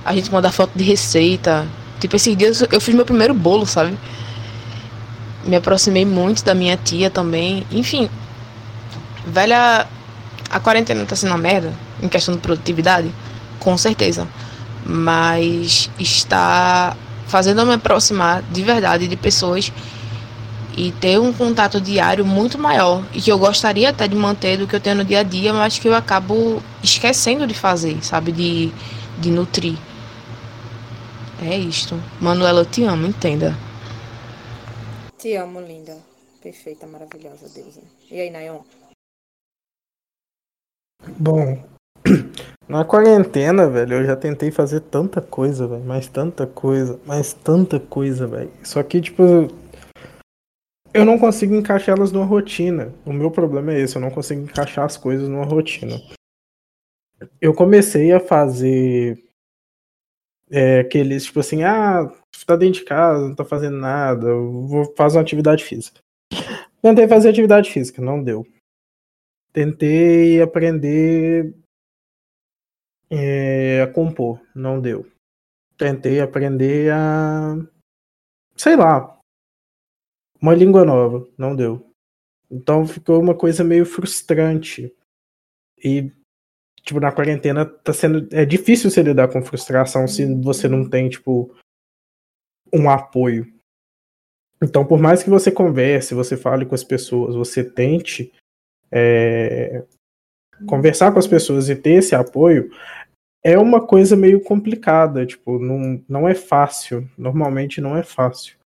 [0.05, 1.67] A gente manda foto de receita.
[1.99, 3.97] Tipo, esses dias eu fiz meu primeiro bolo, sabe?
[5.45, 7.67] Me aproximei muito da minha tia também.
[7.71, 8.09] Enfim,
[9.27, 9.87] velha,
[10.51, 11.73] a quarentena tá sendo uma merda
[12.03, 13.11] em questão de produtividade,
[13.59, 14.27] com certeza.
[14.85, 19.73] Mas está fazendo eu me aproximar de verdade de pessoas
[20.77, 24.67] e ter um contato diário muito maior e que eu gostaria até de manter do
[24.67, 28.33] que eu tenho no dia a dia, mas que eu acabo esquecendo de fazer, sabe?
[28.33, 28.73] De,
[29.19, 29.77] de nutrir.
[31.43, 31.95] É isto.
[32.21, 33.57] Manuela, eu te amo, entenda.
[35.19, 35.97] Te amo, linda.
[36.43, 37.81] Perfeita, maravilhosa, deusa.
[38.11, 38.61] E aí, Nayon?
[41.19, 41.63] Bom,
[42.69, 47.81] na quarentena, velho, eu já tentei fazer tanta coisa, velho, mais tanta coisa, mais tanta
[47.81, 48.51] coisa, velho.
[48.63, 49.49] Só que, tipo,
[50.93, 52.95] eu não consigo encaixar elas numa rotina.
[53.05, 55.97] O meu problema é esse, eu não consigo encaixar as coisas numa rotina.
[57.41, 59.23] Eu comecei a fazer
[60.51, 62.11] é, aqueles, tipo assim, ah,
[62.47, 66.01] tá dentro de casa, não tá fazendo nada, vou fazer uma atividade física.
[66.83, 68.47] Tentei fazer atividade física, não deu.
[69.53, 71.55] Tentei aprender
[73.11, 75.07] é, a compor, não deu.
[75.77, 77.57] Tentei aprender a.
[78.57, 79.20] sei lá.
[80.41, 81.87] Uma língua nova, não deu.
[82.51, 84.93] Então ficou uma coisa meio frustrante.
[85.83, 86.11] E,
[86.83, 88.29] tipo, na quarentena tá sendo.
[88.35, 91.55] É difícil você lidar com frustração se você não tem, tipo,
[92.73, 93.47] um apoio.
[94.63, 98.33] Então, por mais que você converse, você fale com as pessoas, você tente
[98.93, 99.85] é,
[100.67, 102.71] conversar com as pessoas e ter esse apoio,
[103.43, 107.09] é uma coisa meio complicada, tipo, não, não é fácil.
[107.17, 108.60] Normalmente não é fácil.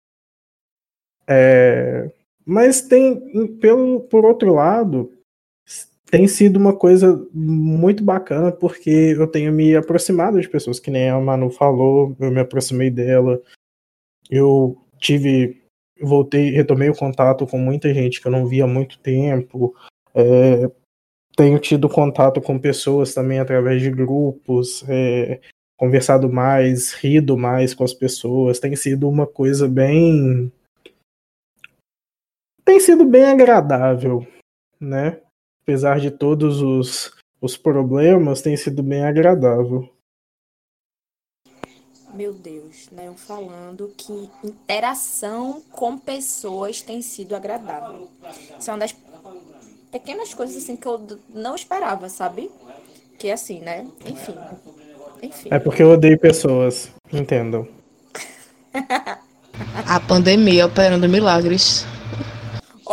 [1.26, 2.10] É,
[2.44, 5.12] mas tem, pelo, por outro lado,
[6.10, 11.08] tem sido uma coisa muito bacana, porque eu tenho me aproximado de pessoas, que nem
[11.08, 13.40] a Manu falou, eu me aproximei dela,
[14.30, 15.62] eu tive,
[16.00, 19.74] voltei, retomei o contato com muita gente que eu não via há muito tempo,
[20.14, 20.70] é,
[21.36, 25.40] tenho tido contato com pessoas também através de grupos, é,
[25.76, 30.52] conversado mais, rido mais com as pessoas, tem sido uma coisa bem.
[32.64, 34.26] Tem sido bem agradável,
[34.80, 35.20] né?
[35.62, 39.88] Apesar de todos os, os problemas, tem sido bem agradável.
[42.14, 43.08] Meu Deus, né?
[43.08, 48.08] Eu falando que interação com pessoas tem sido agradável.
[48.58, 48.94] Isso é uma das
[49.90, 52.50] pequenas coisas assim que eu não esperava, sabe?
[53.18, 53.86] Que assim, né?
[54.06, 54.34] Enfim.
[55.22, 55.48] Enfim.
[55.50, 57.66] É porque eu odeio pessoas, entendam.
[59.88, 61.86] A pandemia operando milagres.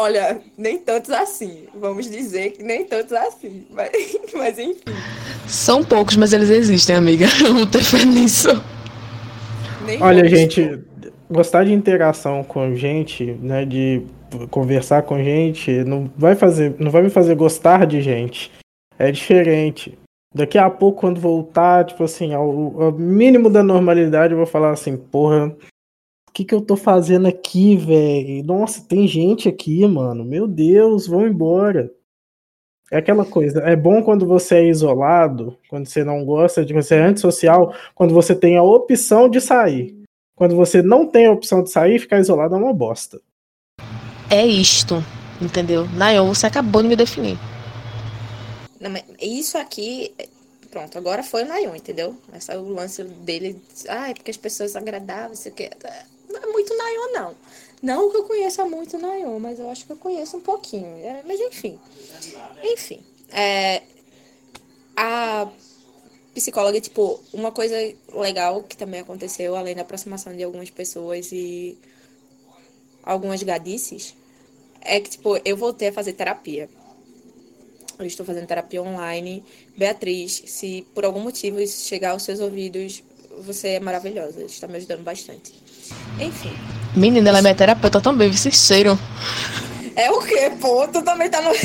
[0.02, 1.68] Olha, nem tantos assim.
[1.76, 3.68] Vamos dizer que nem tantos assim.
[3.70, 3.92] Mas,
[4.34, 4.82] mas enfim.
[5.48, 7.28] São poucos, mas eles existem, amiga.
[7.40, 8.50] Vamos ter fé nisso.
[9.86, 10.80] Nem Olha, gente,
[11.30, 14.02] gostar de interação com gente, né, de
[14.50, 18.52] conversar com gente, não vai fazer, não vai me fazer gostar de gente.
[18.98, 19.96] É diferente.
[20.34, 24.72] Daqui a pouco, quando voltar, tipo assim, ao, ao mínimo da normalidade, eu vou falar
[24.72, 25.56] assim, porra,
[26.42, 28.44] que que eu tô fazendo aqui, velho?
[28.44, 30.26] Nossa, tem gente aqui, mano.
[30.26, 31.92] Meu Deus, vão embora.
[32.92, 36.96] É aquela coisa, é bom quando você é isolado, quando você não gosta de você
[36.96, 39.96] é antissocial, quando você tem a opção de sair.
[40.36, 43.22] Quando você não tem a opção de sair, ficar isolado é uma bosta.
[44.30, 44.96] É isto,
[45.42, 45.88] entendeu?
[45.96, 47.38] Nayon, você acabou de me definir.
[48.80, 50.14] Não, mas isso aqui.
[50.70, 52.18] Pronto, agora foi o Nayon, entendeu?
[52.36, 53.62] Esse é o lance dele.
[53.88, 55.70] Ah, é porque as pessoas agradáveis, aqui.
[55.82, 56.04] Não é
[56.48, 57.36] muito Nayon, não.
[57.82, 60.98] Não que eu conheça muito Nayon, mas eu acho que eu conheço um pouquinho.
[61.04, 61.80] É, mas enfim.
[62.64, 63.04] Enfim.
[63.30, 63.82] É,
[64.96, 65.50] a
[66.34, 67.76] psicóloga, tipo, uma coisa
[68.14, 71.78] legal que também aconteceu, além da aproximação de algumas pessoas e
[73.04, 74.16] algumas gadices,
[74.82, 76.70] é que, tipo, eu voltei a fazer terapia.
[78.00, 79.44] Eu estou fazendo terapia online.
[79.78, 83.04] Beatriz, se por algum motivo isso chegar aos seus ouvidos,
[83.40, 84.44] você é maravilhosa.
[84.44, 85.54] Está me ajudando bastante.
[86.20, 86.54] Enfim,
[86.96, 88.98] Menina, ela é minha terapeuta também, vocês cheiram.
[89.96, 90.88] É o quê, pô?
[90.88, 91.52] Tu também tá no.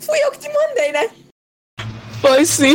[0.00, 1.08] Fui eu que te mandei, né?
[2.20, 2.74] Foi sim.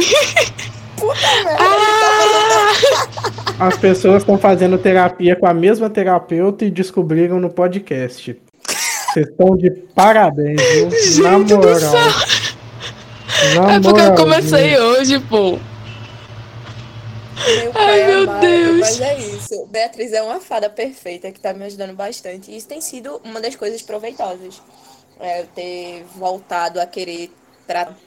[0.97, 1.57] Puta merda.
[1.59, 3.67] Ah!
[3.67, 8.37] As pessoas estão fazendo terapia com a mesma terapeuta e descobriram no podcast.
[9.13, 11.23] Vocês estão de parabéns, viu?
[11.23, 11.79] Na Gente do moral.
[11.79, 12.11] céu.
[13.55, 14.79] Na É porque eu moral, comecei gente.
[14.79, 15.57] hoje, pô.
[17.47, 18.79] Meu pai meu amado, Deus.
[18.79, 19.65] Mas é isso.
[19.67, 22.51] Beatriz é uma fada perfeita que tá me ajudando bastante.
[22.51, 24.61] E isso tem sido uma das coisas proveitosas.
[25.19, 27.31] É, eu ter voltado a querer
[27.67, 27.97] tratar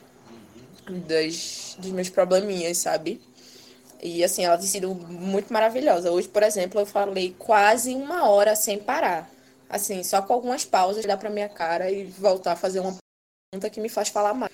[0.89, 3.21] das, dos meus probleminhas, sabe?
[4.03, 6.11] E assim, ela tem sido muito maravilhosa.
[6.11, 9.31] Hoje, por exemplo, eu falei quase uma hora sem parar.
[9.69, 12.97] Assim, só com algumas pausas, dar pra minha cara e voltar a fazer uma
[13.51, 14.53] pergunta que me faz falar mais.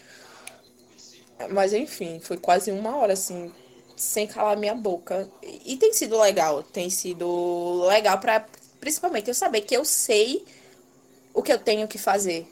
[1.51, 3.53] Mas enfim, foi quase uma hora, assim,
[3.99, 5.29] sem calar minha boca.
[5.43, 8.47] E tem sido legal, tem sido legal para
[8.81, 10.45] principalmente eu saber que eu sei
[11.35, 12.47] o que eu tenho que fazer,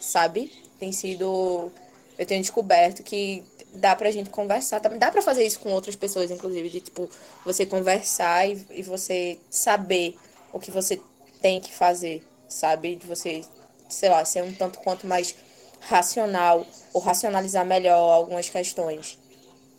[0.00, 0.52] sabe?
[0.78, 1.70] Tem sido
[2.18, 6.30] eu tenho descoberto que dá pra gente conversar, dá pra fazer isso com outras pessoas,
[6.30, 7.08] inclusive, de tipo,
[7.44, 10.16] você conversar e, e você saber
[10.52, 11.00] o que você
[11.40, 12.96] tem que fazer, sabe?
[12.96, 13.44] De você,
[13.88, 15.34] sei lá, ser um tanto quanto mais
[15.80, 19.16] racional ou racionalizar melhor algumas questões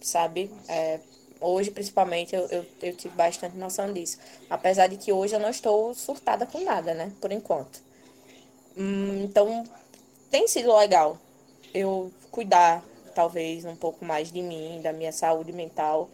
[0.02, 0.52] sabe?
[0.68, 1.00] É,
[1.42, 4.18] hoje, principalmente, eu, eu, eu tive bastante noção disso.
[4.50, 7.12] Apesar de que hoje eu não estou surtada com nada, né?
[7.22, 7.82] Por enquanto.
[8.78, 9.64] Hum, então,
[10.32, 11.18] tem sido legal
[11.74, 12.84] eu cuidar,
[13.16, 16.10] talvez, um pouco mais de mim, da minha saúde mental.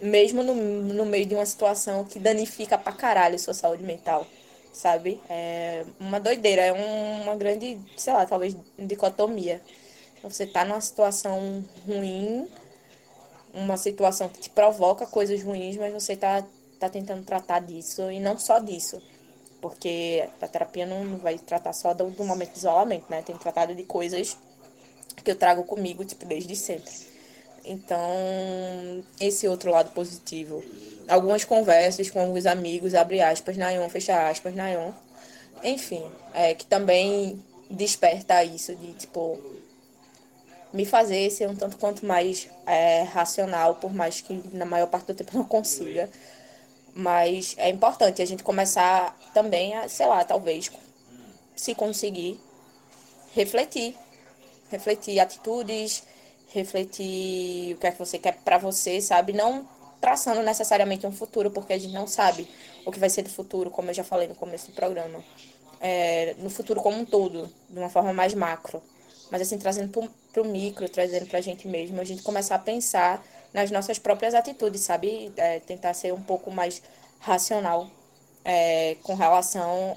[0.00, 4.26] Mesmo no, no meio de uma situação que danifica pra caralho sua saúde mental,
[4.72, 5.22] sabe?
[5.28, 9.62] É uma doideira, é um- uma grande, sei lá, talvez dicotomia.
[10.22, 12.48] Você tá numa situação ruim,
[13.56, 16.44] uma situação que te provoca coisas ruins, mas você tá,
[16.78, 19.02] tá tentando tratar disso e não só disso.
[19.60, 23.22] Porque a terapia não vai tratar só do, do momento de isolamento, né?
[23.22, 24.36] Tem tratado de coisas
[25.24, 26.92] que eu trago comigo, tipo, desde sempre.
[27.64, 27.98] Então,
[29.18, 30.62] esse outro lado positivo.
[31.08, 34.92] Algumas conversas com alguns amigos, abre aspas, Nayon, fecha aspas, Nayon.
[35.64, 39.40] Enfim, é, que também desperta isso de, tipo,
[40.76, 45.06] me fazer ser um tanto quanto mais é, racional, por mais que na maior parte
[45.06, 46.10] do tempo não consiga.
[46.94, 50.70] Mas é importante a gente começar também a, sei lá, talvez,
[51.54, 52.38] se conseguir,
[53.34, 53.96] refletir.
[54.70, 56.02] Refletir atitudes,
[56.52, 59.32] refletir o que é que você quer pra você, sabe?
[59.32, 59.66] Não
[60.00, 62.48] traçando necessariamente um futuro, porque a gente não sabe
[62.84, 65.24] o que vai ser do futuro, como eu já falei no começo do programa.
[65.80, 68.82] É, no futuro como um todo, de uma forma mais macro.
[69.30, 69.90] Mas assim, trazendo
[70.36, 73.98] para o micro, trazendo para a gente mesmo, a gente começar a pensar nas nossas
[73.98, 75.32] próprias atitudes, sabe?
[75.34, 76.82] É, tentar ser um pouco mais
[77.18, 77.88] racional
[78.44, 79.96] é, com relação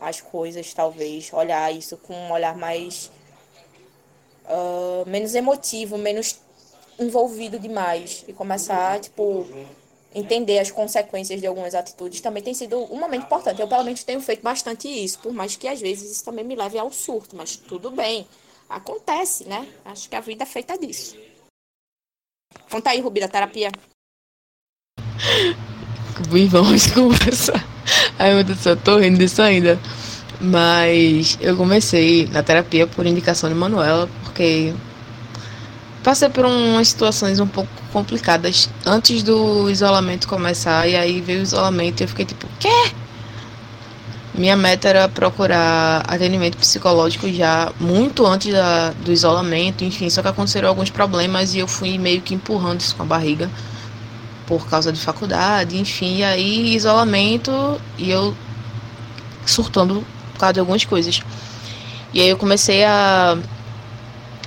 [0.00, 1.30] às coisas, talvez.
[1.34, 3.10] Olhar isso com um olhar mais.
[4.46, 6.40] ah, menos emotivo, menos
[6.98, 8.24] envolvido demais.
[8.26, 9.46] E começar, tipo,
[10.14, 13.60] entender as consequências de algumas atitudes também tem sido um momento importante.
[13.60, 16.56] Eu, pelo menos, tenho feito bastante isso, por mais que às vezes isso também me
[16.56, 18.26] leve ao surto, mas tudo bem.
[18.68, 19.66] Acontece, né?
[19.84, 21.16] Acho que a vida é feita disso.
[22.70, 23.70] Conta aí, Rubi, da terapia.
[26.32, 27.64] E vamos conversar.
[28.18, 29.78] Ai meu Deus tô rindo disso ainda.
[30.40, 34.74] Mas eu comecei na terapia por indicação de Manuela, porque
[36.02, 40.88] passei por umas situações um pouco complicadas antes do isolamento começar.
[40.88, 42.92] E aí veio o isolamento e eu fiquei tipo, quê?
[44.34, 50.28] Minha meta era procurar atendimento psicológico já muito antes da, do isolamento, enfim, só que
[50.28, 53.48] aconteceram alguns problemas e eu fui meio que empurrando isso com a barriga
[54.44, 58.36] por causa de faculdade, enfim, e aí isolamento e eu
[59.46, 61.22] surtando por causa de algumas coisas.
[62.12, 63.38] E aí eu comecei a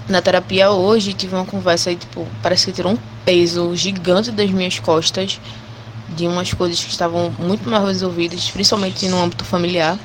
[0.09, 4.49] na terapia hoje, tive uma conversa aí, tipo, parece que tirou um peso gigante das
[4.49, 5.39] minhas costas
[6.09, 9.97] de umas coisas que estavam muito mal resolvidas, principalmente no âmbito familiar.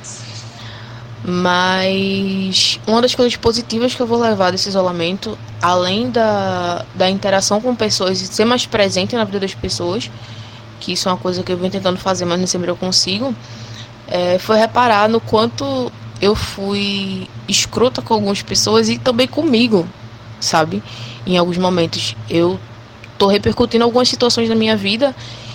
[1.25, 7.61] Mas uma das coisas positivas que eu vou levar desse isolamento, além da, da interação
[7.61, 10.11] com pessoas e ser mais presente na vida das pessoas,
[10.81, 13.33] que isso é uma coisa que eu venho tentando fazer, mas nem sempre eu consigo,
[14.09, 19.89] é, foi reparar no quanto eu fui escrota com algumas pessoas e também comigo,
[20.41, 20.83] sabe?
[21.25, 22.59] Em alguns momentos eu
[23.17, 25.15] tô repercutindo algumas situações da minha vida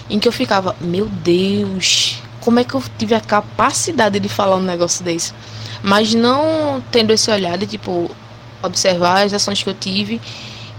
[0.09, 4.55] em que eu ficava, meu Deus, como é que eu tive a capacidade de falar
[4.55, 5.33] um negócio desse?
[5.83, 8.09] Mas não tendo esse olhar de tipo
[8.63, 10.21] observar as ações que eu tive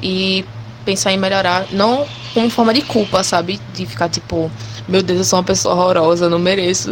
[0.03, 0.45] e
[0.85, 3.61] pensar em melhorar, não como forma de culpa, sabe?
[3.75, 4.51] De ficar tipo,
[4.89, 6.91] meu Deus, eu sou uma pessoa horrorosa, não mereço.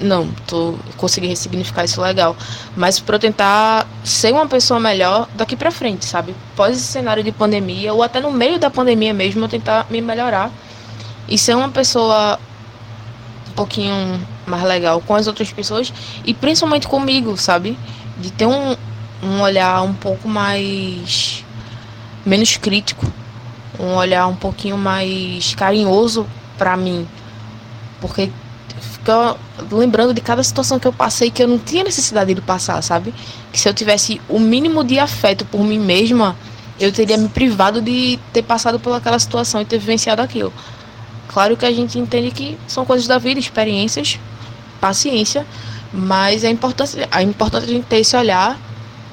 [0.00, 2.34] Não, tô consegui ressignificar isso legal.
[2.74, 6.34] Mas para tentar ser uma pessoa melhor daqui para frente, sabe?
[6.56, 10.00] Pós esse cenário de pandemia, ou até no meio da pandemia mesmo, eu tentar me
[10.00, 10.50] melhorar
[11.28, 12.38] e ser uma pessoa
[13.48, 15.92] um pouquinho mais legal com as outras pessoas
[16.24, 17.78] e principalmente comigo, sabe?
[18.18, 18.76] De ter um,
[19.22, 21.44] um olhar um pouco mais
[22.24, 23.06] menos crítico,
[23.78, 27.06] um olhar um pouquinho mais carinhoso para mim,
[28.00, 28.30] porque
[28.80, 29.36] fica
[29.70, 33.14] lembrando de cada situação que eu passei que eu não tinha necessidade de passar, sabe?
[33.52, 36.36] Que se eu tivesse o mínimo de afeto por mim mesma,
[36.78, 40.52] eu teria me privado de ter passado por aquela situação e ter vivenciado aquilo.
[41.28, 44.18] Claro que a gente entende que são coisas da vida, experiências,
[44.80, 45.46] paciência,
[45.92, 48.58] mas é importante, é importante a gente ter esse olhar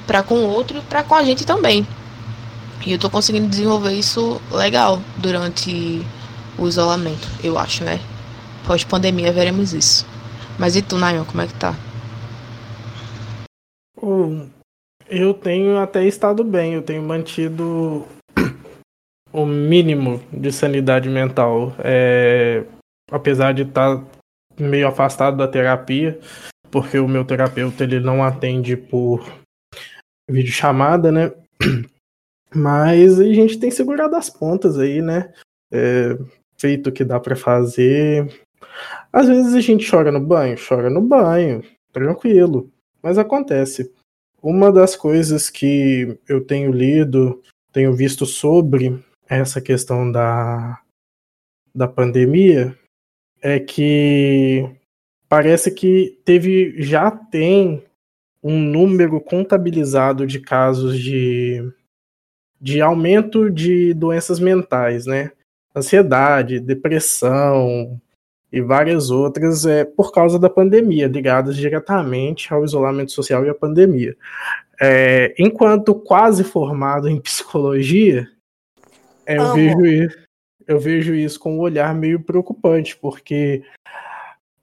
[0.06, 1.86] para com o outro e para com a gente também.
[2.84, 6.04] E eu tô conseguindo desenvolver isso legal durante
[6.58, 8.00] o isolamento, eu acho, né?
[8.66, 10.06] Pós-pandemia veremos isso.
[10.58, 11.74] Mas e tu, Nayon, como é que tá?
[15.08, 18.06] Eu tenho até estado bem, eu tenho mantido
[19.32, 21.74] o mínimo de sanidade mental.
[21.78, 22.64] É,
[23.10, 24.04] apesar de estar
[24.58, 26.18] meio afastado da terapia,
[26.70, 29.24] porque o meu terapeuta ele não atende por
[30.28, 31.32] videochamada, né?
[32.54, 35.32] Mas a gente tem segurado as pontas aí, né?
[35.72, 36.18] É,
[36.58, 38.30] feito o que dá pra fazer.
[39.12, 41.62] Às vezes a gente chora no banho, chora no banho,
[41.92, 42.70] tranquilo.
[43.02, 43.92] Mas acontece.
[44.42, 47.40] Uma das coisas que eu tenho lido,
[47.72, 49.02] tenho visto sobre
[49.36, 50.80] essa questão da,
[51.74, 52.76] da pandemia
[53.40, 54.68] é que
[55.28, 57.84] parece que teve já tem
[58.42, 61.62] um número contabilizado de casos de,
[62.60, 65.30] de aumento de doenças mentais, né?
[65.74, 68.00] Ansiedade, depressão
[68.52, 73.54] e várias outras é por causa da pandemia, ligadas diretamente ao isolamento social e à
[73.54, 74.14] pandemia.
[74.80, 78.28] É, enquanto quase formado em psicologia,
[79.26, 79.54] é, eu Amo.
[79.54, 80.18] vejo isso,
[80.66, 83.62] eu vejo isso com um olhar meio preocupante, porque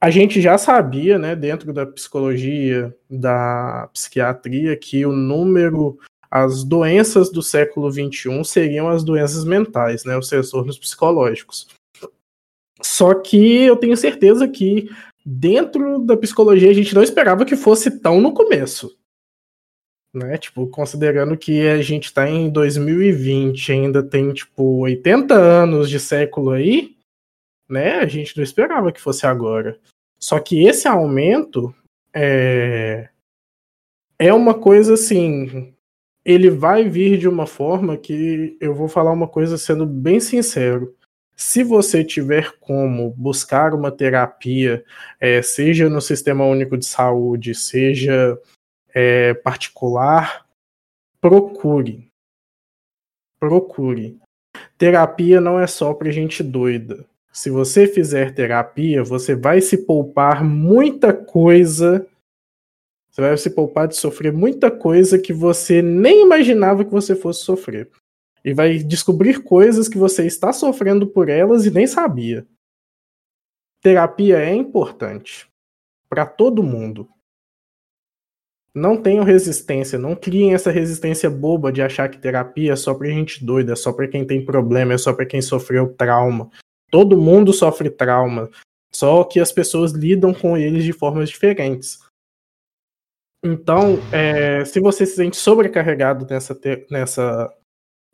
[0.01, 5.99] a gente já sabia, né, dentro da psicologia, da psiquiatria, que o número,
[6.32, 11.68] as doenças do século XXI seriam as doenças mentais, né, os transtornos psicológicos.
[12.82, 14.89] Só que eu tenho certeza que
[15.26, 18.97] dentro da psicologia a gente não esperava que fosse tão no começo.
[20.14, 20.38] Né?
[20.38, 26.51] Tipo, considerando que a gente tá em 2020, ainda tem tipo 80 anos de século
[26.51, 26.95] aí,
[27.70, 27.99] né?
[27.99, 29.80] A gente não esperava que fosse agora.
[30.20, 31.74] Só que esse aumento
[32.14, 33.10] é,
[34.18, 35.74] é uma coisa assim.
[36.26, 40.95] Ele vai vir de uma forma que eu vou falar uma coisa sendo bem sincero.
[41.36, 44.84] Se você tiver como buscar uma terapia,
[45.20, 48.38] é, seja no Sistema Único de Saúde, seja
[48.93, 50.45] é, particular,
[51.21, 52.11] procure.
[53.39, 54.19] Procure.
[54.77, 57.05] Terapia não é só para gente doida.
[57.31, 62.05] Se você fizer terapia, você vai se poupar muita coisa.
[63.09, 67.43] Você vai se poupar de sofrer muita coisa que você nem imaginava que você fosse
[67.43, 67.89] sofrer.
[68.43, 72.47] E vai descobrir coisas que você está sofrendo por elas e nem sabia.
[73.81, 75.49] Terapia é importante
[76.09, 77.07] para todo mundo.
[78.74, 83.07] Não tenham resistência, não criem essa resistência boba de achar que terapia é só pra
[83.07, 86.49] gente doida, é só pra quem tem problema, é só pra quem sofreu trauma.
[86.91, 88.49] Todo mundo sofre trauma,
[88.93, 91.99] só que as pessoas lidam com eles de formas diferentes.
[93.43, 96.59] Então, é, se você se sente sobrecarregado nessa,
[96.91, 97.53] nessa,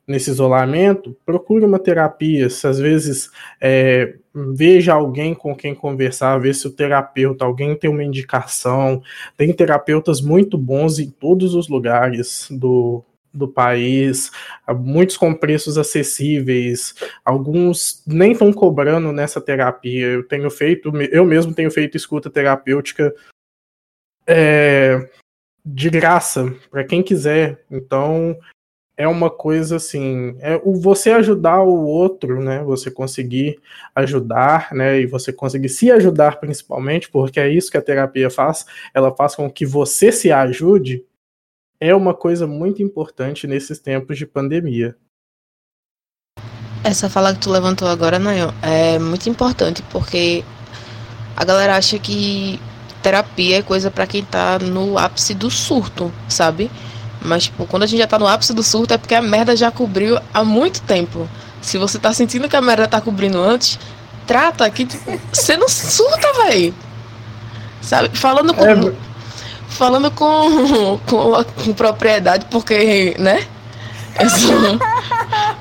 [0.07, 2.49] nesse isolamento, procure uma terapia.
[2.49, 3.29] Se às vezes
[3.59, 9.01] é, veja alguém com quem conversar, ver se o terapeuta, alguém tem uma indicação.
[9.35, 13.03] Tem terapeutas muito bons em todos os lugares do,
[13.33, 14.31] do país,
[14.79, 20.05] muitos com preços acessíveis, alguns nem estão cobrando nessa terapia.
[20.05, 23.13] Eu tenho feito, eu mesmo tenho feito escuta terapêutica
[24.27, 25.09] é,
[25.65, 27.63] de graça para quem quiser.
[27.69, 28.37] Então
[28.97, 32.63] é uma coisa assim, é o você ajudar o outro, né?
[32.63, 33.59] Você conseguir
[33.93, 35.01] ajudar, né?
[35.01, 38.65] E você conseguir se ajudar principalmente, porque é isso que a terapia faz.
[38.93, 41.03] Ela faz com que você se ajude.
[41.79, 44.95] É uma coisa muito importante nesses tempos de pandemia.
[46.83, 50.43] Essa fala que tu levantou agora, Nayon, é muito importante porque
[51.35, 52.59] a galera acha que
[53.01, 56.71] terapia é coisa pra quem tá no ápice do surto, sabe?
[57.25, 59.55] Mas, tipo, quando a gente já tá no ápice do surto é porque a merda
[59.55, 61.27] já cobriu há muito tempo.
[61.61, 63.79] Se você tá sentindo que a merda tá cobrindo antes,
[64.27, 66.73] trata que, tipo, você não surta, velho.
[67.81, 68.15] Sabe?
[68.17, 68.65] Falando com.
[68.65, 68.93] É,
[69.69, 73.45] Falando com, com, com propriedade, porque, né?
[74.17, 74.79] Eu sou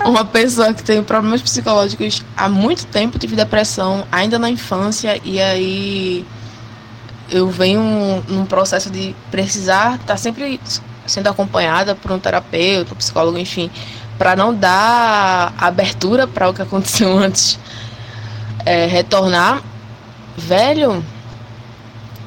[0.07, 5.41] uma pessoa que tem problemas psicológicos há muito tempo, tive depressão ainda na infância, e
[5.41, 6.25] aí
[7.29, 10.61] eu venho num processo de precisar estar sempre
[11.07, 13.71] sendo acompanhada por um terapeuta, um psicólogo, enfim,
[14.19, 17.59] para não dar abertura para o que aconteceu antes
[18.65, 19.63] é, retornar.
[20.37, 21.05] Velho,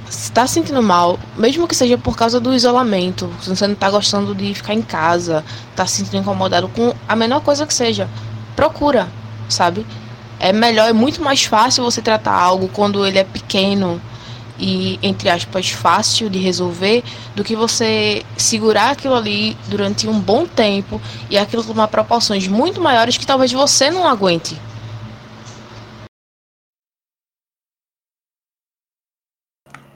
[0.10, 3.90] se tá sentindo mal, mesmo que seja por causa do isolamento, se você não tá
[3.90, 5.44] gostando de ficar em casa,
[5.76, 8.10] tá se sentindo incomodado com a menor coisa que seja,
[8.56, 9.08] procura,
[9.50, 9.86] sabe?
[10.40, 14.02] É melhor, é muito mais fácil você tratar algo quando ele é pequeno
[14.60, 17.04] e, entre aspas, fácil de resolver,
[17.36, 22.82] do que você segurar aquilo ali durante um bom tempo e aquilo tomar proporções muito
[22.82, 24.58] maiores que talvez você não aguente.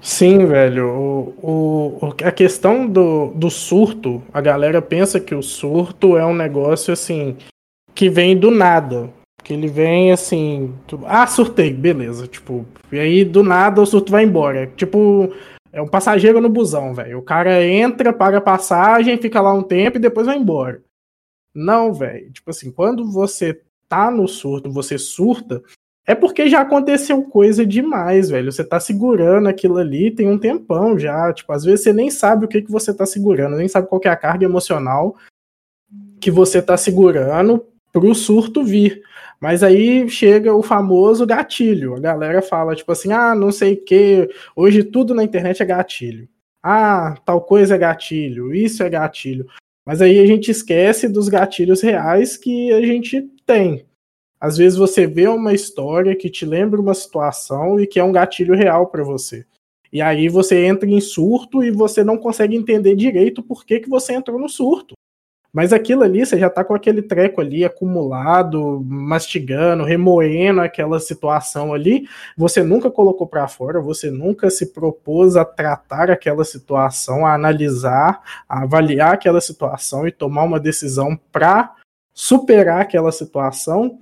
[0.01, 0.89] Sim, velho.
[0.89, 6.34] O, o, a questão do, do surto, a galera pensa que o surto é um
[6.34, 7.38] negócio assim
[7.93, 9.09] que vem do nada.
[9.43, 12.27] Que ele vem assim, tu- ah, surtei, beleza.
[12.27, 14.67] Tipo, e aí do nada o surto vai embora.
[14.75, 15.33] Tipo,
[15.73, 17.17] é um passageiro no busão, velho.
[17.19, 20.81] O cara entra, paga a passagem, fica lá um tempo e depois vai embora.
[21.53, 22.31] Não, velho.
[22.31, 25.61] Tipo assim, quando você tá no surto, você surta,
[26.05, 28.51] é porque já aconteceu coisa demais, velho.
[28.51, 31.33] Você tá segurando aquilo ali tem um tempão já.
[31.33, 33.99] Tipo, às vezes você nem sabe o que, que você tá segurando, nem sabe qual
[34.05, 35.15] é a carga emocional
[36.19, 39.01] que você tá segurando pro surto vir.
[39.41, 41.95] Mas aí chega o famoso gatilho.
[41.95, 44.29] A galera fala, tipo assim, ah, não sei o que.
[44.55, 46.29] Hoje tudo na internet é gatilho.
[46.61, 49.47] Ah, tal coisa é gatilho, isso é gatilho.
[49.83, 53.83] Mas aí a gente esquece dos gatilhos reais que a gente tem.
[54.39, 58.11] Às vezes você vê uma história que te lembra uma situação e que é um
[58.11, 59.43] gatilho real para você.
[59.91, 63.89] E aí você entra em surto e você não consegue entender direito por que, que
[63.89, 64.93] você entrou no surto.
[65.54, 71.74] Mas aquilo ali, você já tá com aquele treco ali acumulado, mastigando, remoendo aquela situação
[71.74, 72.08] ali.
[72.38, 78.43] Você nunca colocou para fora, você nunca se propôs a tratar aquela situação, a analisar,
[78.47, 81.76] a avaliar aquela situação e tomar uma decisão para
[82.14, 83.99] superar aquela situação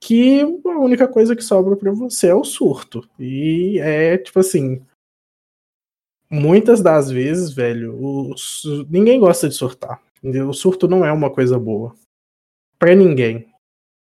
[0.00, 3.08] que a única coisa que sobra para você é o surto.
[3.18, 4.80] E é tipo assim,
[6.30, 10.03] muitas das vezes, velho, o su- ninguém gosta de surtar.
[10.24, 11.94] O surto não é uma coisa boa
[12.78, 13.46] para ninguém.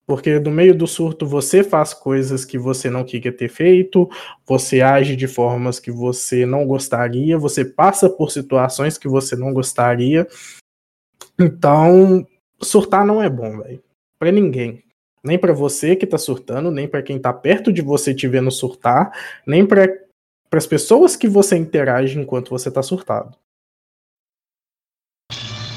[0.06, 4.08] Porque no meio do surto você faz coisas que você não queria ter feito,
[4.46, 9.52] você age de formas que você não gostaria, você passa por situações que você não
[9.52, 10.26] gostaria.
[11.38, 12.26] Então,
[12.60, 13.82] surtar não é bom, velho.
[14.18, 14.82] Pra ninguém.
[15.22, 18.50] Nem pra você que tá surtando, nem pra quem tá perto de você te vendo
[18.50, 19.12] surtar,
[19.46, 19.86] nem para
[20.52, 23.36] as pessoas que você interage enquanto você tá surtado.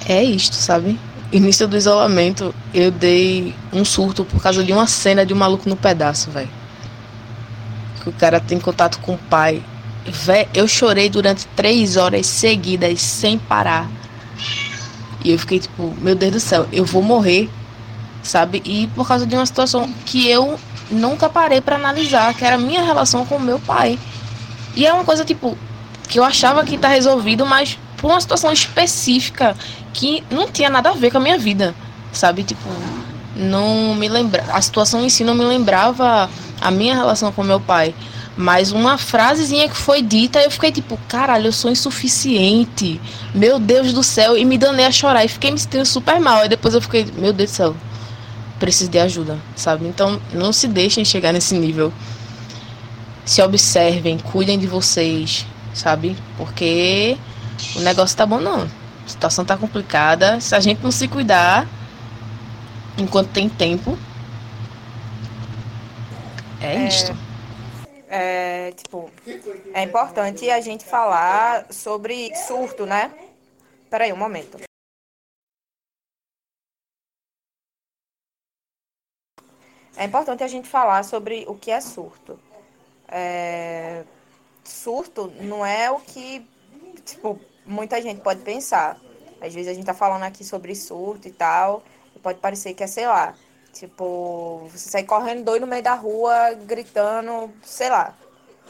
[0.07, 0.99] É isto, sabe?
[1.31, 5.69] Início do isolamento, eu dei um surto por causa de uma cena de um maluco
[5.69, 6.49] no pedaço, velho.
[8.01, 9.63] Que o cara tem contato com o pai.
[10.05, 13.89] Vé, eu chorei durante três horas seguidas, sem parar.
[15.23, 17.49] E eu fiquei tipo, meu Deus do céu, eu vou morrer,
[18.23, 18.61] sabe?
[18.65, 22.59] E por causa de uma situação que eu nunca parei pra analisar, que era a
[22.59, 23.97] minha relação com o meu pai.
[24.75, 25.57] E é uma coisa, tipo,
[26.09, 29.55] que eu achava que tá resolvido, mas por uma situação específica
[29.93, 31.75] que não tinha nada a ver com a minha vida,
[32.11, 32.43] sabe?
[32.43, 32.69] Tipo,
[33.35, 36.29] não me lembra, a situação em si não me lembrava
[36.59, 37.93] a minha relação com meu pai,
[38.37, 42.99] mas uma frasezinha que foi dita, eu fiquei tipo, caralho, eu sou insuficiente.
[43.35, 46.41] Meu Deus do céu, e me danei a chorar e fiquei me sentindo super mal.
[46.41, 47.75] Aí depois eu fiquei, meu Deus do céu,
[48.59, 49.87] preciso de ajuda, sabe?
[49.87, 51.91] Então, não se deixem chegar nesse nível.
[53.25, 56.15] Se observem, cuidem de vocês, sabe?
[56.37, 57.17] Porque
[57.75, 58.67] o negócio tá bom não.
[59.05, 60.39] A situação tá complicada.
[60.39, 61.67] Se a gente não se cuidar
[62.97, 63.97] enquanto tem tempo.
[66.61, 67.11] É, isto.
[68.07, 69.09] É, tipo,
[69.73, 73.11] é importante a gente falar sobre surto, né?
[73.89, 74.57] Peraí, um momento.
[79.95, 82.39] É importante a gente falar sobre o que é surto.
[83.07, 84.03] É,
[84.63, 86.45] surto não é o que,
[87.05, 87.39] tipo,
[87.71, 88.97] muita gente pode pensar.
[89.39, 91.83] Às vezes a gente tá falando aqui sobre surto e tal,
[92.15, 93.33] e pode parecer que é, sei lá,
[93.73, 98.15] tipo, você sair correndo doido no meio da rua, gritando, sei lá.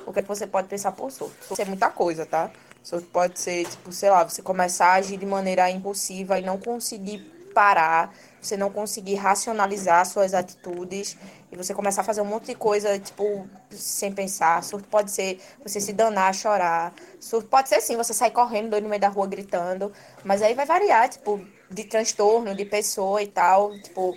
[0.05, 1.35] O que, é você pode pensar por surto?
[1.45, 2.49] Surto é muita coisa, tá?
[2.81, 6.57] Surto pode ser, tipo, sei lá, você começar a agir de maneira impulsiva e não
[6.57, 7.19] conseguir
[7.53, 11.17] parar, você não conseguir racionalizar suas atitudes
[11.51, 14.63] e você começar a fazer um monte de coisa, tipo, sem pensar.
[14.63, 16.93] Surto pode ser você se danar, chorar.
[17.19, 19.91] Surto pode ser sim, você sair correndo doido no meio da rua gritando.
[20.23, 23.77] Mas aí vai variar, tipo, de transtorno, de pessoa e tal.
[23.81, 24.15] Tipo,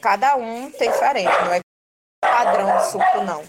[0.00, 1.60] cada um tem diferente, não é
[2.20, 3.42] padrão de surto, não.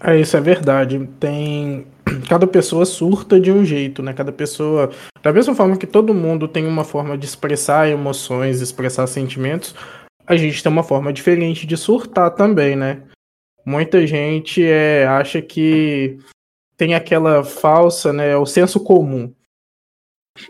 [0.00, 1.06] É, isso é verdade.
[1.20, 1.86] Tem.
[2.28, 4.12] Cada pessoa surta de um jeito, né?
[4.12, 4.90] Cada pessoa.
[5.22, 9.74] Da mesma forma que todo mundo tem uma forma de expressar emoções, expressar sentimentos,
[10.26, 13.02] a gente tem uma forma diferente de surtar também, né?
[13.64, 16.18] Muita gente é, acha que
[16.76, 18.36] tem aquela falsa, né?
[18.36, 19.34] O senso comum.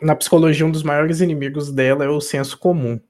[0.02, 3.00] Na psicologia, um dos maiores inimigos dela é o senso comum.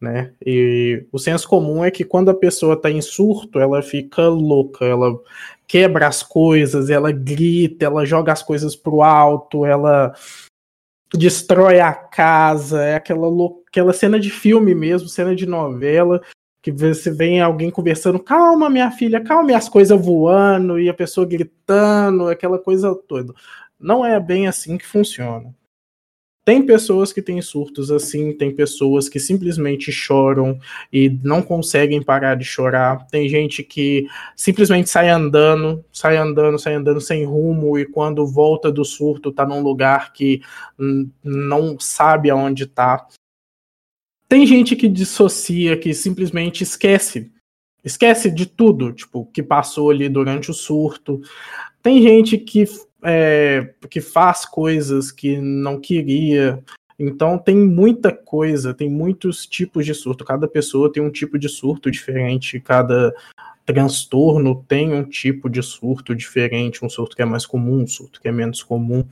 [0.00, 0.34] Né?
[0.44, 4.84] E o senso comum é que quando a pessoa está em surto, ela fica louca,
[4.84, 5.18] ela
[5.66, 10.14] quebra as coisas, ela grita, ela joga as coisas pro alto, ela
[11.12, 13.28] destrói a casa, é aquela,
[13.68, 16.20] aquela cena de filme mesmo, cena de novela,
[16.60, 20.94] que você vem alguém conversando, calma minha filha, calma, e as coisas voando, e a
[20.94, 23.32] pessoa gritando, aquela coisa toda.
[23.78, 25.54] Não é bem assim que funciona.
[26.44, 30.58] Tem pessoas que têm surtos assim, tem pessoas que simplesmente choram
[30.92, 33.06] e não conseguem parar de chorar.
[33.06, 38.70] Tem gente que simplesmente sai andando, sai andando, sai andando sem rumo e quando volta
[38.70, 40.42] do surto tá num lugar que
[41.22, 43.06] não sabe aonde tá.
[44.28, 47.32] Tem gente que dissocia, que simplesmente esquece.
[47.82, 51.22] Esquece de tudo, tipo, que passou ali durante o surto.
[51.82, 52.64] Tem gente que
[53.04, 56.62] é, que faz coisas que não queria.
[56.98, 60.24] Então tem muita coisa, tem muitos tipos de surto.
[60.24, 63.14] Cada pessoa tem um tipo de surto diferente, cada
[63.66, 68.20] transtorno tem um tipo de surto diferente, um surto que é mais comum, um surto
[68.20, 69.04] que é menos comum.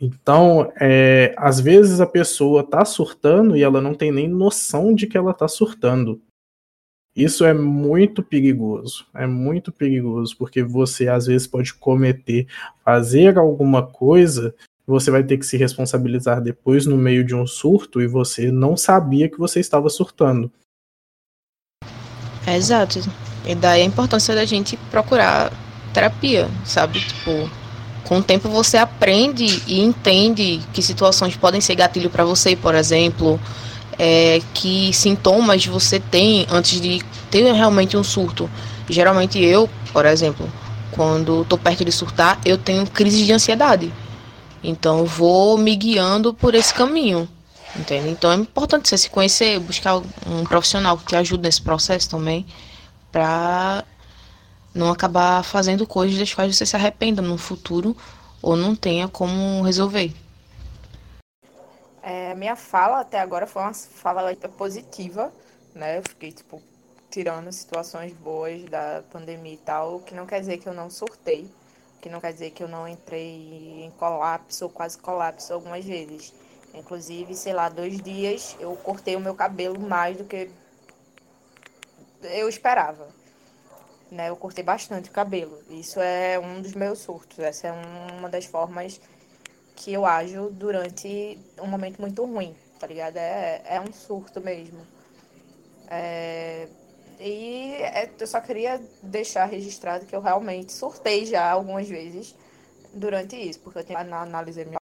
[0.00, 5.06] Então, é, às vezes a pessoa tá surtando e ela não tem nem noção de
[5.06, 6.20] que ela tá surtando.
[7.16, 12.46] Isso é muito perigoso, é muito perigoso, porque você às vezes pode cometer,
[12.84, 14.54] fazer alguma coisa,
[14.86, 18.76] você vai ter que se responsabilizar depois no meio de um surto e você não
[18.76, 20.52] sabia que você estava surtando.
[22.46, 23.00] É, exato.
[23.46, 25.50] E daí a importância da gente procurar
[25.94, 27.00] terapia, sabe?
[27.00, 27.50] Tipo,
[28.04, 32.74] com o tempo você aprende e entende que situações podem ser gatilho para você, por
[32.74, 33.40] exemplo,
[33.98, 38.48] é, que sintomas você tem antes de ter realmente um surto.
[38.88, 40.50] Geralmente eu, por exemplo,
[40.92, 43.92] quando estou perto de surtar, eu tenho crise de ansiedade.
[44.62, 47.28] Então vou me guiando por esse caminho.
[47.74, 48.08] Entende?
[48.08, 52.46] Então é importante você se conhecer, buscar um profissional que te ajude nesse processo também,
[53.12, 53.84] para
[54.74, 57.96] não acabar fazendo coisas das quais você se arrependa no futuro
[58.40, 60.12] ou não tenha como resolver.
[62.08, 65.32] É, minha fala até agora foi uma fala positiva,
[65.74, 65.98] né?
[65.98, 66.62] Eu fiquei, tipo,
[67.10, 70.88] tirando situações boas da pandemia e tal, o que não quer dizer que eu não
[70.88, 71.50] surtei,
[71.96, 75.84] o que não quer dizer que eu não entrei em colapso ou quase colapso algumas
[75.84, 76.32] vezes.
[76.72, 80.48] Inclusive, sei lá, dois dias eu cortei o meu cabelo mais do que
[82.22, 83.08] eu esperava.
[84.12, 84.30] Né?
[84.30, 85.58] Eu cortei bastante o cabelo.
[85.70, 87.40] Isso é um dos meus surtos.
[87.40, 87.72] Essa é
[88.16, 89.00] uma das formas
[89.76, 93.18] que eu ajo durante um momento muito ruim, tá ligado?
[93.18, 94.80] É, é um surto mesmo.
[95.88, 96.66] É,
[97.20, 102.34] e é, eu só queria deixar registrado que eu realmente surtei já algumas vezes
[102.92, 104.80] durante isso, porque eu tenho, analisei minhas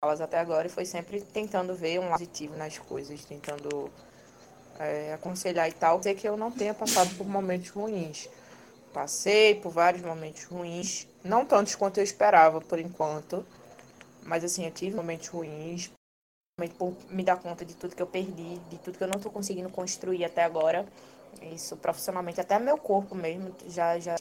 [0.00, 3.90] falas até agora e foi sempre tentando ver um positivo nas coisas, tentando
[4.78, 5.98] é, aconselhar e tal.
[5.98, 8.28] Dizer que eu não tenha passado por momentos ruins.
[8.92, 13.44] Passei por vários momentos ruins, não tantos quanto eu esperava por enquanto,
[14.26, 15.90] mas assim, eu tive momentos ruins,
[16.78, 19.30] por me dar conta de tudo que eu perdi, de tudo que eu não estou
[19.30, 20.86] conseguindo construir até agora.
[21.42, 24.16] Isso profissionalmente, até meu corpo mesmo, já já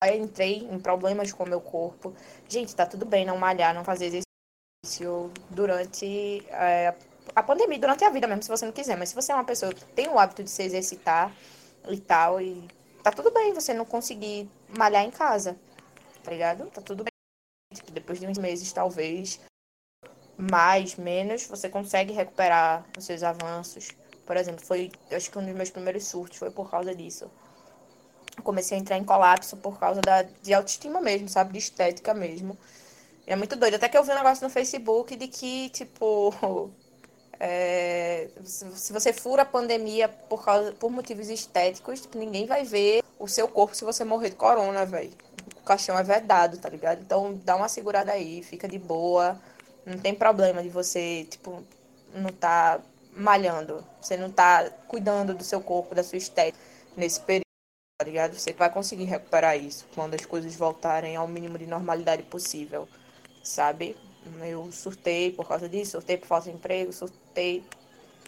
[0.00, 2.14] Aí entrei em problemas com o meu corpo.
[2.48, 4.22] Gente, tá tudo bem não malhar, não fazer
[4.84, 6.94] exercício durante é,
[7.34, 8.96] a pandemia, durante a vida mesmo, se você não quiser.
[8.96, 11.34] Mas se você é uma pessoa que tem o hábito de se exercitar
[11.88, 12.68] e tal, e
[13.02, 15.56] tá tudo bem você não conseguir malhar em casa,
[16.22, 16.70] tá ligado?
[16.70, 17.07] Tá tudo
[18.00, 19.40] depois de uns meses, talvez,
[20.36, 23.88] mais, menos, você consegue recuperar os seus avanços.
[24.24, 27.30] Por exemplo, foi, acho que um dos meus primeiros surtos foi por causa disso.
[28.36, 31.52] Eu comecei a entrar em colapso por causa da, de autoestima mesmo, sabe?
[31.52, 32.56] De estética mesmo.
[33.26, 33.74] E é muito doido.
[33.74, 36.70] Até que eu vi um negócio no Facebook de que, tipo,
[37.40, 43.02] é, se você fura a pandemia por, causa, por motivos estéticos, tipo, ninguém vai ver
[43.18, 45.12] o seu corpo se você morrer de corona, velho
[45.68, 47.02] caixão é vedado, tá ligado?
[47.02, 49.38] Então dá uma segurada aí, fica de boa.
[49.84, 51.62] Não tem problema de você, tipo,
[52.14, 52.80] não tá
[53.12, 53.84] malhando.
[54.00, 56.58] Você não tá cuidando do seu corpo, da sua estética
[56.96, 57.44] nesse período,
[57.98, 58.34] tá ligado?
[58.34, 62.88] Você vai conseguir recuperar isso quando as coisas voltarem ao mínimo de normalidade possível,
[63.42, 63.94] sabe?
[64.40, 67.62] Eu surtei por causa disso, surtei por falta de emprego, surtei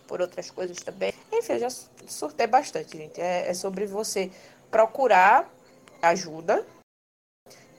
[0.06, 1.12] por outras coisas também.
[1.32, 1.70] Enfim, eu já
[2.06, 3.20] surtei bastante, gente.
[3.20, 4.30] É, é sobre você
[4.70, 5.48] procurar
[6.02, 6.64] ajuda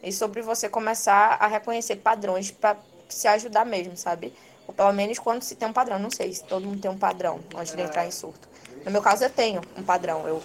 [0.04, 2.78] e sobre você começar a reconhecer padrões para
[3.08, 4.34] se ajudar mesmo, sabe?
[4.68, 6.00] Ou pelo menos quando se tem um padrão.
[6.00, 8.48] Não sei se todo mundo tem um padrão antes de entrar em surto.
[8.86, 10.28] No meu caso, eu tenho um padrão.
[10.28, 10.42] Eu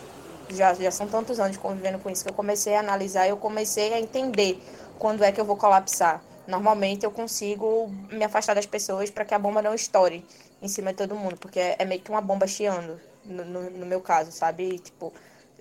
[0.51, 3.37] já, já são tantos anos convivendo com isso que eu comecei a analisar e eu
[3.37, 4.63] comecei a entender
[4.99, 6.23] quando é que eu vou colapsar.
[6.47, 10.25] Normalmente eu consigo me afastar das pessoas para que a bomba não estoure
[10.63, 13.71] em cima de todo mundo, porque é, é meio que uma bomba chiando, no, no,
[13.71, 14.75] no meu caso, sabe?
[14.75, 15.13] E, tipo,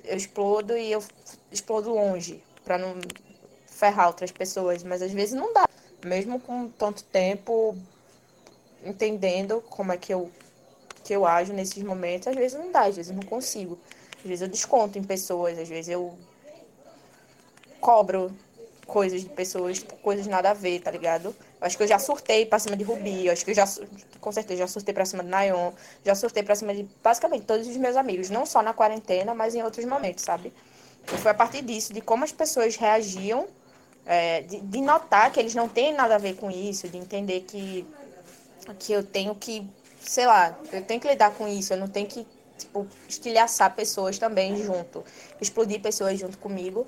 [0.03, 1.03] eu explodo e eu
[1.51, 2.95] explodo longe, para não
[3.85, 5.67] ferrar outras pessoas, mas às vezes não dá.
[6.03, 7.77] Mesmo com tanto tempo
[8.83, 10.31] entendendo como é que eu
[11.03, 13.77] que eu ajo nesses momentos, às vezes não dá, às vezes eu não consigo.
[14.17, 16.17] Às vezes eu desconto em pessoas, às vezes eu
[17.79, 18.35] cobro
[18.87, 21.27] coisas de pessoas, tipo, coisas nada a ver, tá ligado?
[21.61, 23.65] Eu acho que eu já surtei pra cima de Rubi, eu acho que eu já,
[24.19, 25.71] com certeza, já surtei pra cima de Nayon,
[26.03, 29.53] já surtei pra cima de basicamente todos os meus amigos, não só na quarentena, mas
[29.53, 30.51] em outros momentos, sabe?
[31.05, 33.47] Foi a partir disso, de como as pessoas reagiam,
[34.05, 37.41] é, de, de notar que eles não têm nada a ver com isso, de entender
[37.41, 37.85] que,
[38.79, 39.67] que eu tenho que,
[39.99, 42.25] sei lá, eu tenho que lidar com isso, eu não tenho que,
[42.57, 45.03] tipo, estilhaçar pessoas também junto,
[45.41, 46.87] explodir pessoas junto comigo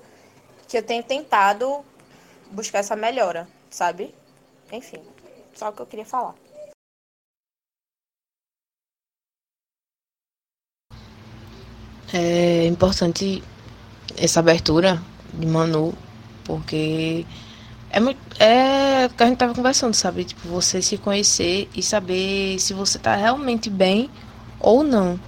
[0.68, 1.82] que eu tenho tentado
[2.50, 4.14] buscar essa melhora, sabe?
[4.70, 5.02] Enfim,
[5.54, 6.34] só o que eu queria falar.
[12.12, 13.42] É importante
[14.16, 15.00] essa abertura
[15.32, 15.92] de Manu,
[16.48, 17.26] porque
[17.90, 20.24] é muito, é o que a gente tava conversando, sabe?
[20.24, 24.10] Tipo, você se conhecer e saber se você tá realmente bem
[24.58, 25.20] ou não.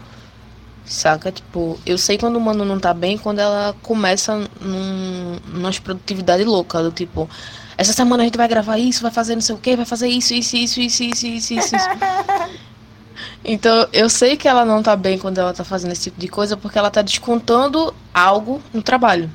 [0.85, 1.31] Saca?
[1.31, 6.43] Tipo, eu sei quando o mano não tá bem quando ela começa num, numa produtividade
[6.43, 7.29] louca, do tipo,
[7.77, 10.09] essa semana a gente vai gravar isso, vai fazer não sei o que, vai fazer
[10.09, 11.77] isso, isso, isso, isso, isso, isso, isso.
[11.77, 11.89] isso.
[13.45, 16.29] Então, eu sei que ela não tá bem quando ela tá fazendo esse tipo de
[16.29, 19.31] coisa porque ela tá descontando algo no trabalho.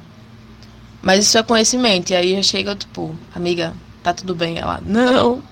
[1.06, 2.10] Mas isso é conhecimento.
[2.10, 4.58] E aí eu chego, tipo, amiga, tá tudo bem?
[4.58, 5.44] Ela, não.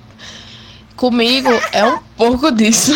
[0.95, 2.91] Comigo é um pouco disso.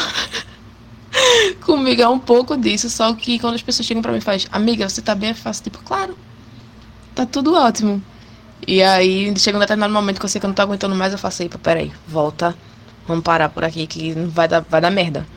[1.64, 4.48] Comigo é um pouco disso, só que quando as pessoas chegam pra mim e fazem,
[4.52, 5.30] amiga, você tá bem?
[5.30, 6.18] Eu faço tipo, claro,
[7.14, 8.02] tá tudo ótimo.
[8.68, 11.14] E aí, chega um determinado momento que eu sei que eu não tô aguentando mais,
[11.14, 12.56] eu faço, epa, peraí, volta,
[13.08, 15.28] vamos parar por aqui que vai dar, vai dar merda.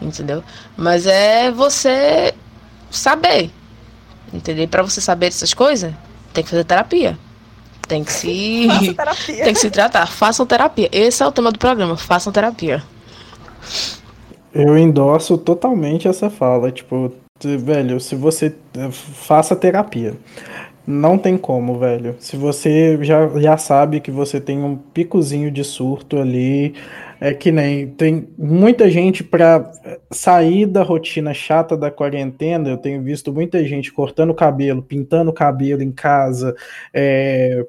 [0.00, 0.42] Entendeu?
[0.76, 2.34] Mas é você
[2.90, 3.50] saber.
[4.32, 4.66] Entendeu?
[4.68, 5.94] Pra você saber dessas coisas,
[6.32, 7.18] tem que fazer terapia.
[7.86, 8.68] Tem que se.
[8.96, 9.44] terapia.
[9.44, 10.06] tem que se tratar.
[10.06, 10.88] Façam terapia.
[10.92, 11.96] Esse é o tema do programa.
[11.96, 12.82] Façam terapia.
[14.54, 16.70] Eu endosso totalmente essa fala.
[16.70, 20.14] Tipo, velho, se você eh, faça terapia.
[20.86, 22.16] Não tem como, velho.
[22.18, 26.74] Se você já, já sabe que você tem um picozinho de surto ali,
[27.20, 29.70] é que nem tem muita gente para
[30.10, 32.68] sair da rotina chata da quarentena.
[32.68, 36.54] Eu tenho visto muita gente cortando cabelo, pintando cabelo em casa,
[36.92, 37.64] é,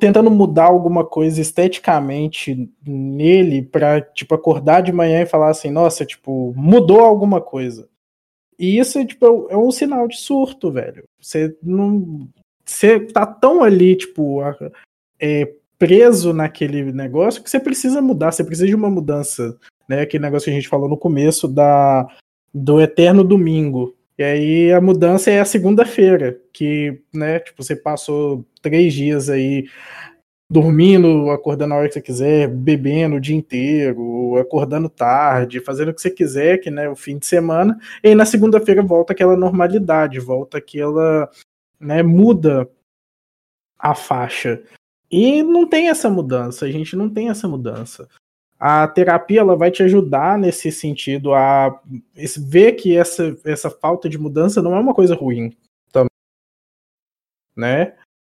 [0.00, 6.04] tentando mudar alguma coisa esteticamente nele para tipo acordar de manhã e falar assim, nossa,
[6.04, 7.88] tipo, mudou alguma coisa.
[8.58, 11.04] E isso tipo, é um- é um sinal de surto, velho.
[11.20, 12.28] Você não
[12.64, 14.40] você tá tão ali, tipo,
[15.18, 19.56] é, preso naquele negócio que você precisa mudar, você precisa de uma mudança,
[19.88, 20.02] né?
[20.02, 22.06] Aquele negócio que a gente falou no começo da
[22.52, 23.94] do eterno domingo.
[24.18, 29.68] E aí a mudança é a segunda-feira, que, né, tipo, você passou três dias aí
[30.50, 35.94] dormindo, acordando a hora que você quiser, bebendo o dia inteiro, acordando tarde, fazendo o
[35.94, 39.36] que você quiser, que né, o fim de semana, e aí na segunda-feira volta aquela
[39.36, 41.30] normalidade, volta aquela,
[41.78, 42.68] né, muda
[43.78, 44.62] a faixa.
[45.10, 48.08] E não tem essa mudança, a gente não tem essa mudança.
[48.58, 51.80] A terapia ela vai te ajudar nesse sentido a
[52.38, 55.56] ver que essa, essa falta de mudança não é uma coisa ruim
[55.92, 56.10] também,
[57.56, 57.94] né?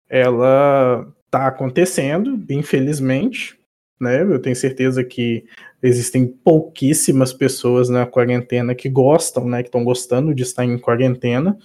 [0.07, 3.57] Ela tá acontecendo, infelizmente,
[3.99, 4.21] né?
[4.21, 5.45] Eu tenho certeza que
[5.81, 9.63] existem pouquíssimas pessoas na quarentena que gostam, né?
[9.63, 11.57] Que estão gostando de estar em quarentena.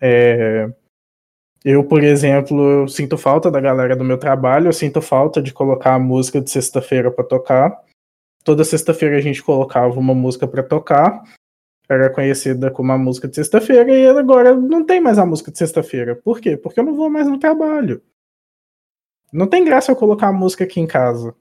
[0.00, 0.70] É,
[1.64, 5.52] eu, por exemplo, eu sinto falta da galera do meu trabalho, eu sinto falta de
[5.52, 7.82] colocar a música de sexta-feira para tocar.
[8.44, 11.22] Toda sexta-feira a gente colocava uma música para tocar.
[11.88, 15.58] era conhecida como a música de sexta-feira e agora não tem mais a música de
[15.58, 16.16] sexta-feira.
[16.16, 16.56] Por quê?
[16.56, 18.02] Porque eu não vou mais no trabalho.
[19.32, 21.34] Não tem graça eu colocar a música aqui em casa.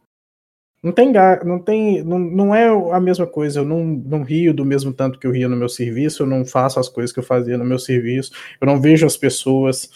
[0.83, 1.11] Não tem,
[1.45, 3.59] não tem, não, não é a mesma coisa.
[3.59, 6.23] Eu não, não rio do mesmo tanto que eu ria no meu serviço.
[6.23, 8.31] Eu não faço as coisas que eu fazia no meu serviço.
[8.59, 9.91] Eu não vejo as pessoas.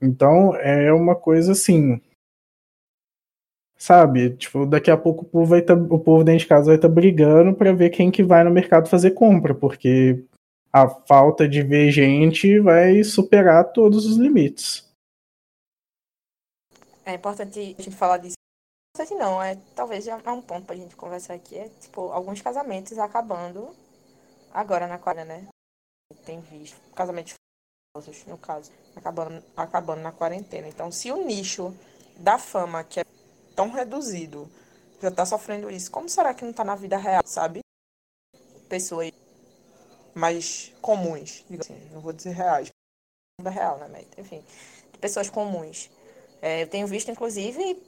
[0.00, 2.00] Então é uma coisa assim,
[3.80, 4.36] sabe?
[4.36, 6.88] Tipo, daqui a pouco o povo vai tá, o povo dentro de casa vai estar
[6.88, 10.22] brigando para ver quem que vai no mercado fazer compra, porque
[10.72, 14.89] a falta de ver gente vai superar todos os limites.
[17.10, 18.36] É importante a gente falar disso.
[18.96, 21.56] Não sei se não, é, talvez já é um ponto pra gente conversar aqui.
[21.58, 23.74] É, tipo, alguns casamentos acabando
[24.52, 25.48] agora na quadra, né?
[26.24, 26.80] Tem visto.
[26.94, 27.34] Casamentos
[27.92, 28.72] famosos, no caso.
[28.96, 30.68] Acabando, acabando na quarentena.
[30.68, 31.74] Então, se o nicho
[32.16, 33.04] da fama, que é
[33.56, 34.50] tão reduzido,
[35.00, 37.60] já tá sofrendo isso, como será que não tá na vida real, sabe?
[38.68, 39.10] Pessoas
[40.14, 42.68] mais comuns, assim, não vou dizer reais,
[43.40, 43.88] vida real, né?
[43.88, 44.44] Mas, enfim,
[45.00, 45.90] pessoas comuns.
[46.42, 47.82] É, eu tenho visto, inclusive,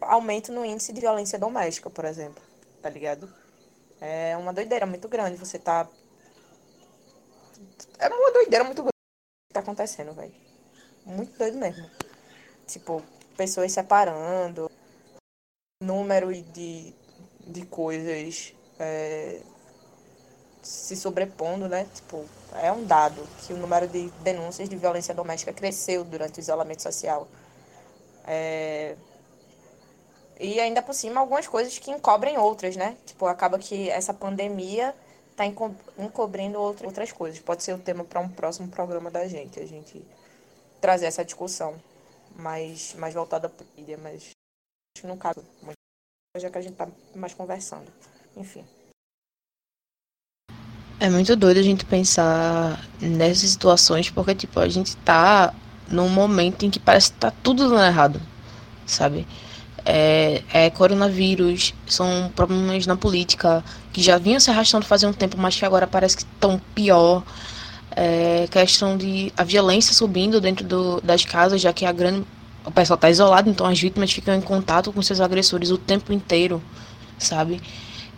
[0.00, 2.42] aumento no índice de violência doméstica, por exemplo.
[2.82, 3.32] Tá ligado?
[4.00, 5.36] É uma doideira muito grande.
[5.36, 5.88] Você tá.
[7.98, 8.92] É uma doideira muito grande
[9.48, 10.34] que tá acontecendo, velho.
[11.04, 11.88] Muito doido mesmo.
[12.66, 13.02] Tipo,
[13.36, 14.70] pessoas separando,
[15.82, 16.94] número de,
[17.46, 19.40] de coisas é,
[20.62, 21.86] se sobrepondo, né?
[21.94, 22.24] Tipo,
[22.54, 26.82] é um dado que o número de denúncias de violência doméstica cresceu durante o isolamento
[26.82, 27.28] social.
[28.26, 28.96] É,
[30.38, 32.96] E ainda por cima, algumas coisas que encobrem outras, né?
[33.06, 34.94] Tipo, acaba que essa pandemia
[35.34, 37.40] tá enco- encobrindo outra- outras coisas.
[37.40, 40.04] Pode ser o tema para um próximo programa da gente, a gente
[40.80, 41.74] trazer essa discussão
[42.36, 44.30] mais, mais voltada para mídia, mas
[45.02, 45.18] não
[45.62, 45.76] muito,
[46.36, 47.90] já que a gente tá mais conversando.
[48.36, 48.64] Enfim.
[51.00, 55.54] É muito doido a gente pensar nessas situações, porque, tipo, a gente tá
[55.88, 58.20] num momento em que parece que tá tudo dando errado,
[58.84, 59.26] sabe?
[59.84, 63.62] É, é coronavírus, são problemas na política
[63.92, 67.22] que já vinham se arrastando fazia um tempo, mas que agora parece que estão pior.
[67.98, 72.26] É, questão de a violência subindo dentro do, das casas, já que a grande,
[72.64, 76.12] o pessoal tá isolado, então as vítimas ficam em contato com seus agressores o tempo
[76.12, 76.62] inteiro,
[77.16, 77.62] sabe?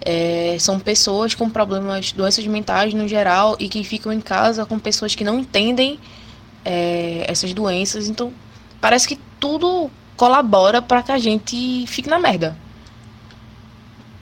[0.01, 4.79] É, são pessoas com problemas, doenças mentais no geral e que ficam em casa com
[4.79, 5.99] pessoas que não entendem
[6.65, 8.09] é, essas doenças.
[8.09, 8.33] Então,
[8.81, 12.57] parece que tudo colabora para que a gente fique na merda.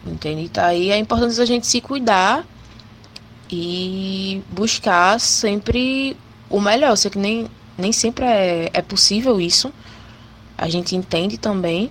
[0.06, 0.48] Entende?
[0.48, 2.44] Tá aí a importância da gente se cuidar
[3.50, 6.16] e buscar sempre
[6.48, 6.90] o melhor.
[6.90, 9.72] Eu sei que nem, nem sempre é, é possível isso.
[10.56, 11.90] A gente entende também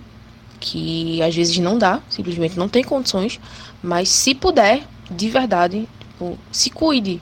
[0.58, 3.38] que às vezes não dá, simplesmente não tem condições,
[3.82, 7.20] mas se puder, de verdade, tipo, se cuide.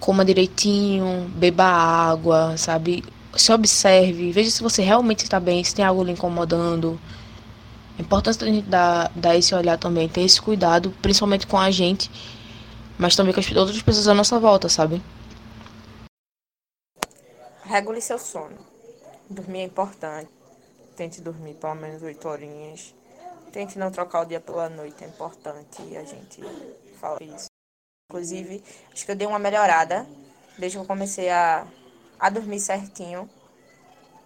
[0.00, 3.04] Coma direitinho, beba água, sabe?
[3.36, 6.98] Se observe, veja se você realmente está bem, se tem algo lhe incomodando.
[7.98, 11.70] É importante a gente dar, dar esse olhar também, ter esse cuidado, principalmente com a
[11.70, 12.10] gente,
[12.96, 15.02] mas também com as outras pessoas à nossa volta, sabe?
[17.64, 18.56] Regule seu sono.
[19.28, 20.30] Dormir é importante.
[20.96, 22.94] Tente dormir pelo menos 8 horinhas.
[23.52, 26.40] Tente não trocar o dia pela noite, é importante a gente
[27.00, 27.47] falar isso.
[28.10, 30.06] Inclusive, acho que eu dei uma melhorada
[30.58, 31.66] desde que eu comecei a,
[32.18, 33.28] a dormir certinho.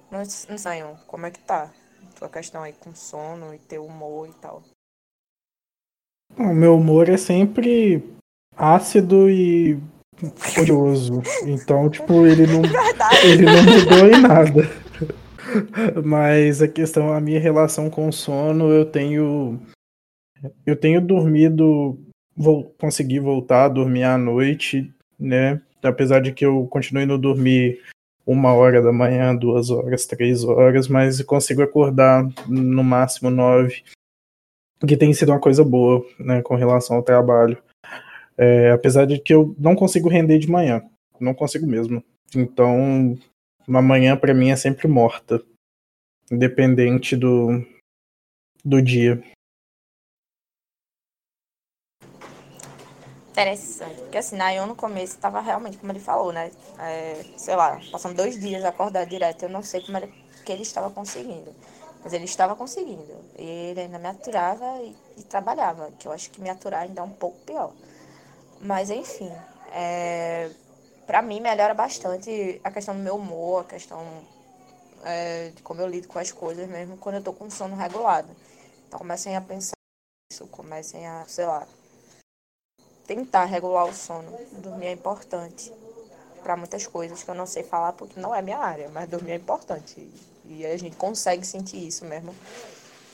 [0.08, 1.68] Não, não sei, como é que tá?
[2.16, 4.62] Tua questão aí com sono e teu humor e tal.
[6.38, 8.08] O meu humor é sempre
[8.56, 9.76] ácido e
[10.60, 11.20] odioso.
[11.44, 12.62] Então, tipo, ele não,
[13.24, 16.02] ele não mudou em nada.
[16.04, 19.60] Mas a questão, a minha relação com o sono, eu tenho.
[20.64, 21.98] Eu tenho dormido.
[22.36, 25.60] Vou conseguir voltar a dormir à noite, né?
[25.82, 27.80] Apesar de que eu continue no dormir
[28.26, 33.82] uma hora da manhã, duas horas, três horas, mas consigo acordar no máximo nove
[34.86, 37.60] que tem sido uma coisa boa, né, com relação ao trabalho.
[38.36, 40.82] É, apesar de que eu não consigo render de manhã,
[41.20, 42.02] não consigo mesmo.
[42.34, 43.16] Então,
[43.66, 45.42] uma manhã para mim é sempre morta,
[46.30, 47.64] independente do,
[48.64, 49.22] do dia.
[53.32, 53.96] Interessante.
[54.02, 56.52] Porque assim, Nayon no começo tava realmente, como ele falou, né?
[56.78, 59.44] É, sei lá, passando dois dias acordar direto.
[59.44, 60.12] Eu não sei como ele,
[60.44, 61.54] que ele estava conseguindo.
[62.04, 63.14] Mas ele estava conseguindo.
[63.38, 65.90] E ele ainda me aturava e, e trabalhava.
[65.98, 67.72] Que eu acho que me aturar ainda é um pouco pior.
[68.60, 69.32] Mas enfim.
[69.72, 70.50] É,
[71.06, 74.04] pra mim melhora bastante a questão do meu humor, a questão
[75.04, 78.28] é, de como eu lido com as coisas mesmo quando eu tô com sono regulado.
[78.86, 79.72] Então comecem a pensar
[80.30, 81.66] nisso, comecem a, sei lá,
[83.06, 84.36] tentar regular o sono.
[84.52, 85.72] Dormir é importante
[86.42, 89.32] para muitas coisas que eu não sei falar porque não é minha área, mas dormir
[89.32, 90.08] é importante.
[90.44, 92.34] E a gente consegue sentir isso mesmo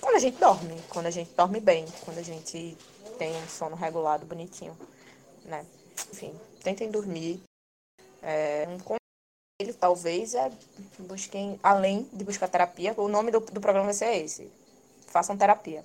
[0.01, 2.77] quando a gente dorme, quando a gente dorme bem, quando a gente
[3.19, 4.77] tem um sono regulado, bonitinho,
[5.45, 5.65] né?
[6.13, 6.33] Enfim,
[6.63, 7.43] tentem dormir.
[8.23, 10.51] É, um conselho, talvez, é
[11.01, 14.51] busquem, além de buscar terapia, o nome do, do programa vai ser esse.
[15.09, 15.85] Façam terapia.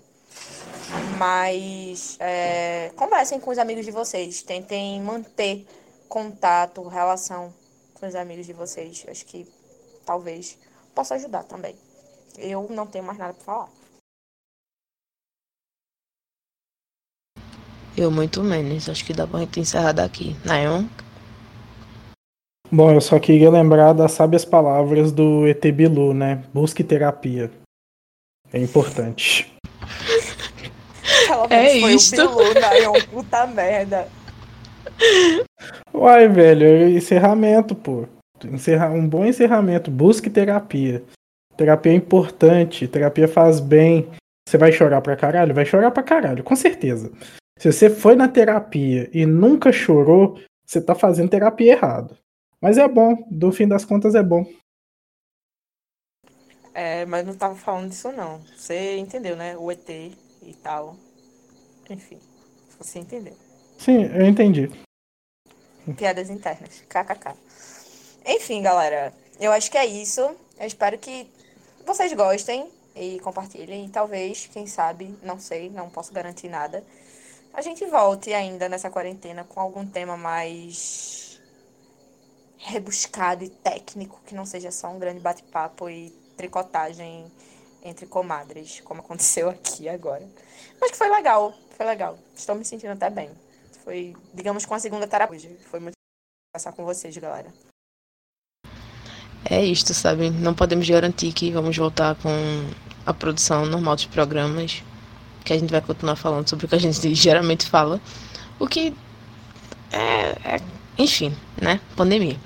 [1.18, 5.66] Mas é, conversem com os amigos de vocês, tentem manter
[6.08, 7.54] contato, relação
[7.94, 9.06] com os amigos de vocês.
[9.08, 9.48] Acho que
[10.06, 10.58] talvez
[10.94, 11.76] possa ajudar também.
[12.38, 13.70] Eu não tenho mais nada para falar.
[17.96, 18.90] Eu muito menos.
[18.90, 20.36] Acho que dá pra gente encerrar daqui.
[20.44, 20.88] Nayon?
[22.72, 26.44] Bom, eu só queria lembrar das sábias palavras do ET Bilu, né?
[26.52, 27.52] Busque terapia.
[28.52, 29.53] É importante.
[31.28, 32.22] Pelo É menos foi isto.
[32.22, 34.08] o Bilu, Nayon, puta merda.
[35.94, 38.06] Uai, velho, é encerramento, pô.
[38.46, 38.90] Encerra...
[38.90, 39.90] Um bom encerramento.
[39.90, 41.04] Busque terapia.
[41.56, 42.88] Terapia é importante.
[42.88, 44.10] Terapia faz bem.
[44.48, 45.54] Você vai chorar pra caralho?
[45.54, 47.12] Vai chorar pra caralho, com certeza.
[47.58, 52.18] Se você foi na terapia e nunca chorou, você tá fazendo terapia errado.
[52.62, 54.46] Mas é bom, do fim das contas é bom.
[56.74, 58.40] É, mas não tava falando disso não.
[58.58, 59.56] Você entendeu, né?
[59.58, 60.98] O ET e tal.
[61.90, 62.20] Enfim,
[62.80, 63.36] você entendeu.
[63.78, 64.70] Sim, eu entendi.
[65.98, 66.84] Piadas internas.
[66.88, 67.36] KKK.
[68.26, 69.14] Enfim, galera.
[69.40, 70.22] Eu acho que é isso.
[70.22, 71.30] Eu espero que
[71.86, 73.86] vocês gostem e compartilhem.
[73.86, 76.84] E talvez, quem sabe, não sei, não posso garantir nada.
[77.54, 81.40] A gente volte ainda nessa quarentena com algum tema mais
[82.58, 87.30] rebuscado e técnico, que não seja só um grande bate-papo e tricotagem
[87.84, 90.28] entre comadres, como aconteceu aqui agora.
[90.80, 92.18] Mas que foi legal, foi legal.
[92.36, 93.30] Estou me sentindo até bem.
[93.84, 95.58] Foi, digamos, com a segunda hoje.
[95.70, 95.94] Foi muito
[96.54, 97.54] conversar com vocês, galera.
[99.50, 100.30] É isto, sabe?
[100.30, 102.30] Não podemos garantir que vamos voltar com
[103.06, 104.82] a produção normal dos programas.
[105.44, 108.00] Que a gente vai continuar falando sobre o que a gente geralmente fala.
[108.58, 108.96] O que
[109.92, 110.62] é, é
[110.98, 111.82] enfim, né?
[111.96, 112.38] Pandemia.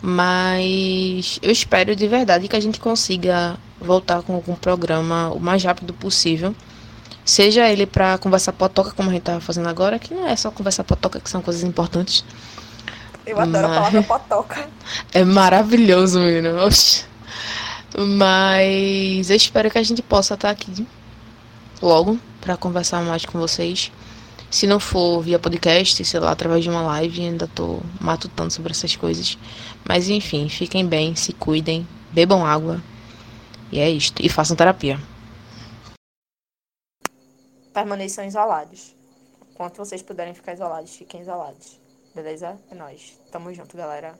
[0.00, 5.62] Mas eu espero de verdade que a gente consiga voltar com algum programa o mais
[5.64, 6.54] rápido possível.
[7.24, 10.50] Seja ele para conversar potoca, como a gente tá fazendo agora, que não é só
[10.50, 12.24] conversar potoca, que são coisas importantes.
[13.26, 14.68] Eu adoro a Mas- palavra potoca.
[15.12, 16.64] É maravilhoso, menino.
[16.64, 17.04] Oxi.
[17.98, 20.86] Mas eu espero que a gente possa estar aqui
[21.82, 23.92] logo para conversar mais com vocês.
[24.50, 28.72] Se não for via podcast, sei lá, através de uma live, ainda tô matutando sobre
[28.72, 29.36] essas coisas.
[29.86, 32.80] Mas enfim, fiquem bem, se cuidem, bebam água.
[33.70, 34.24] E é isto.
[34.24, 34.98] E façam terapia.
[37.72, 38.94] Permaneçam isolados.
[39.52, 41.80] Enquanto vocês puderem ficar isolados, fiquem isolados.
[42.14, 42.58] Beleza?
[42.70, 43.20] É nóis.
[43.30, 44.14] Tamo junto, galera.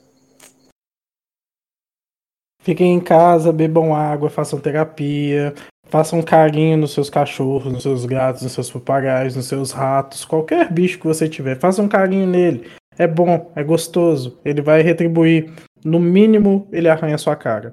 [2.61, 8.43] Fiquem em casa, bebam água, façam terapia, façam carinho nos seus cachorros, nos seus gatos,
[8.43, 12.71] nos seus papagaios, nos seus ratos, qualquer bicho que você tiver, façam um carinho nele.
[12.99, 15.53] É bom, é gostoso, ele vai retribuir.
[15.85, 17.73] No mínimo, ele arranha a sua cara.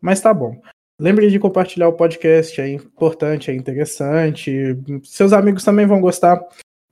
[0.00, 0.60] Mas tá bom.
[0.98, 4.76] Lembre de compartilhar o podcast, é importante, é interessante.
[5.02, 6.40] Seus amigos também vão gostar,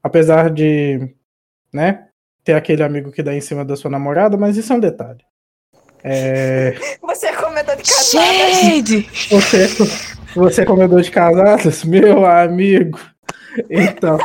[0.02, 1.14] apesar de,
[1.72, 2.08] né,
[2.42, 5.24] ter aquele amigo que dá em cima da sua namorada, mas isso é um detalhe.
[6.02, 6.74] É.
[7.02, 8.10] Você é comedor de casadas.
[8.10, 9.10] Shade!
[9.30, 9.68] Você,
[10.34, 11.84] você é comedor de casadas?
[11.84, 12.98] Meu amigo.
[13.70, 14.18] Então.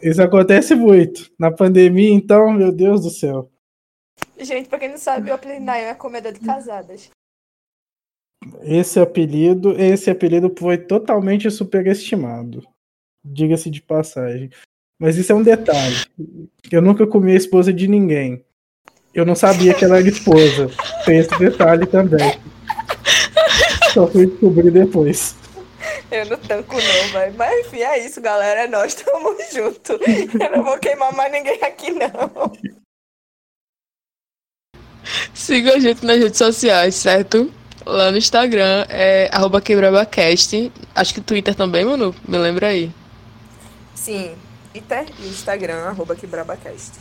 [0.00, 1.30] Isso acontece muito.
[1.38, 3.50] Na pandemia, então, meu Deus do céu.
[4.38, 7.10] Gente, pra quem não sabe, o apelido Nayan é comedor de casadas.
[8.62, 12.62] Esse apelido, esse apelido foi totalmente superestimado.
[13.24, 14.50] Diga-se de passagem.
[14.98, 15.96] Mas isso é um detalhe.
[16.70, 18.44] Eu nunca comi a esposa de ninguém.
[19.14, 20.70] Eu não sabia que ela era esposa.
[21.04, 22.38] Tem esse detalhe também.
[23.92, 25.36] Só fui descobrir depois.
[26.10, 27.34] Eu não tanco não, velho.
[27.36, 28.64] Mas enfim, é isso, galera.
[28.64, 29.92] É nós, tamo junto.
[29.92, 32.52] Eu não vou queimar mais ninguém aqui, não.
[35.32, 37.52] Siga a gente nas redes sociais, certo?
[37.86, 40.72] Lá no Instagram é arroba quebrabacast.
[40.94, 42.14] Acho que Twitter também, mano.
[42.26, 42.90] Me lembra aí.
[43.94, 44.32] Sim,
[44.72, 46.92] Twitter e Instagram, arroba quebrabacast.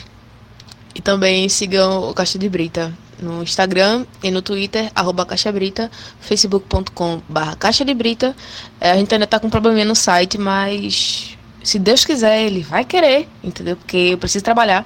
[0.95, 5.89] E também sigam o Caixa de Brita no Instagram e no Twitter, arroba Caixa Brita,
[6.19, 8.35] facebook.com barra Caixa de Brita.
[8.79, 12.61] É, a gente ainda tá com um probleminha no site, mas se Deus quiser, ele
[12.61, 13.75] vai querer, entendeu?
[13.77, 14.85] Porque eu preciso trabalhar.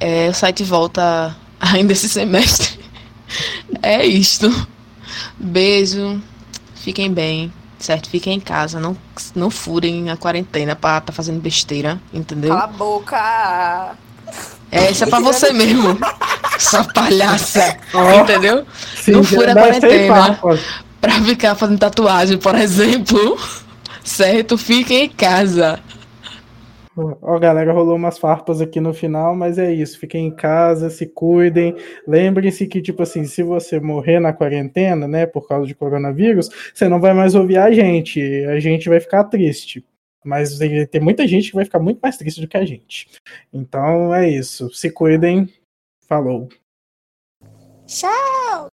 [0.00, 2.78] É, o site volta ainda esse semestre.
[3.82, 4.50] É isto.
[5.38, 6.20] Beijo.
[6.76, 7.52] Fiquem bem.
[7.78, 8.08] certo?
[8.08, 8.96] Fiquem em casa, não,
[9.34, 12.50] não furem a quarentena pra tá fazendo besteira, entendeu?
[12.50, 13.92] Cala a boca.
[14.70, 15.98] É, isso é pra você mesmo.
[16.58, 17.76] Sua palhaça.
[17.94, 18.66] Ó, Entendeu?
[18.96, 20.38] Sim, não fura a quarentena
[21.00, 23.38] pra ficar fazendo tatuagem, por exemplo.
[24.04, 24.58] Certo?
[24.58, 25.78] Fiquem em casa.
[27.22, 29.98] Ó, galera, rolou umas farpas aqui no final, mas é isso.
[29.98, 31.76] Fiquem em casa, se cuidem.
[32.06, 36.88] Lembrem-se que, tipo assim, se você morrer na quarentena, né, por causa de coronavírus, você
[36.88, 38.20] não vai mais ouvir a gente.
[38.46, 39.84] A gente vai ficar triste.
[40.24, 40.58] Mas
[40.90, 43.08] tem muita gente que vai ficar muito mais triste do que a gente.
[43.52, 44.68] Então é isso.
[44.74, 45.48] Se cuidem.
[46.08, 46.48] Falou.
[47.86, 48.68] Tchau.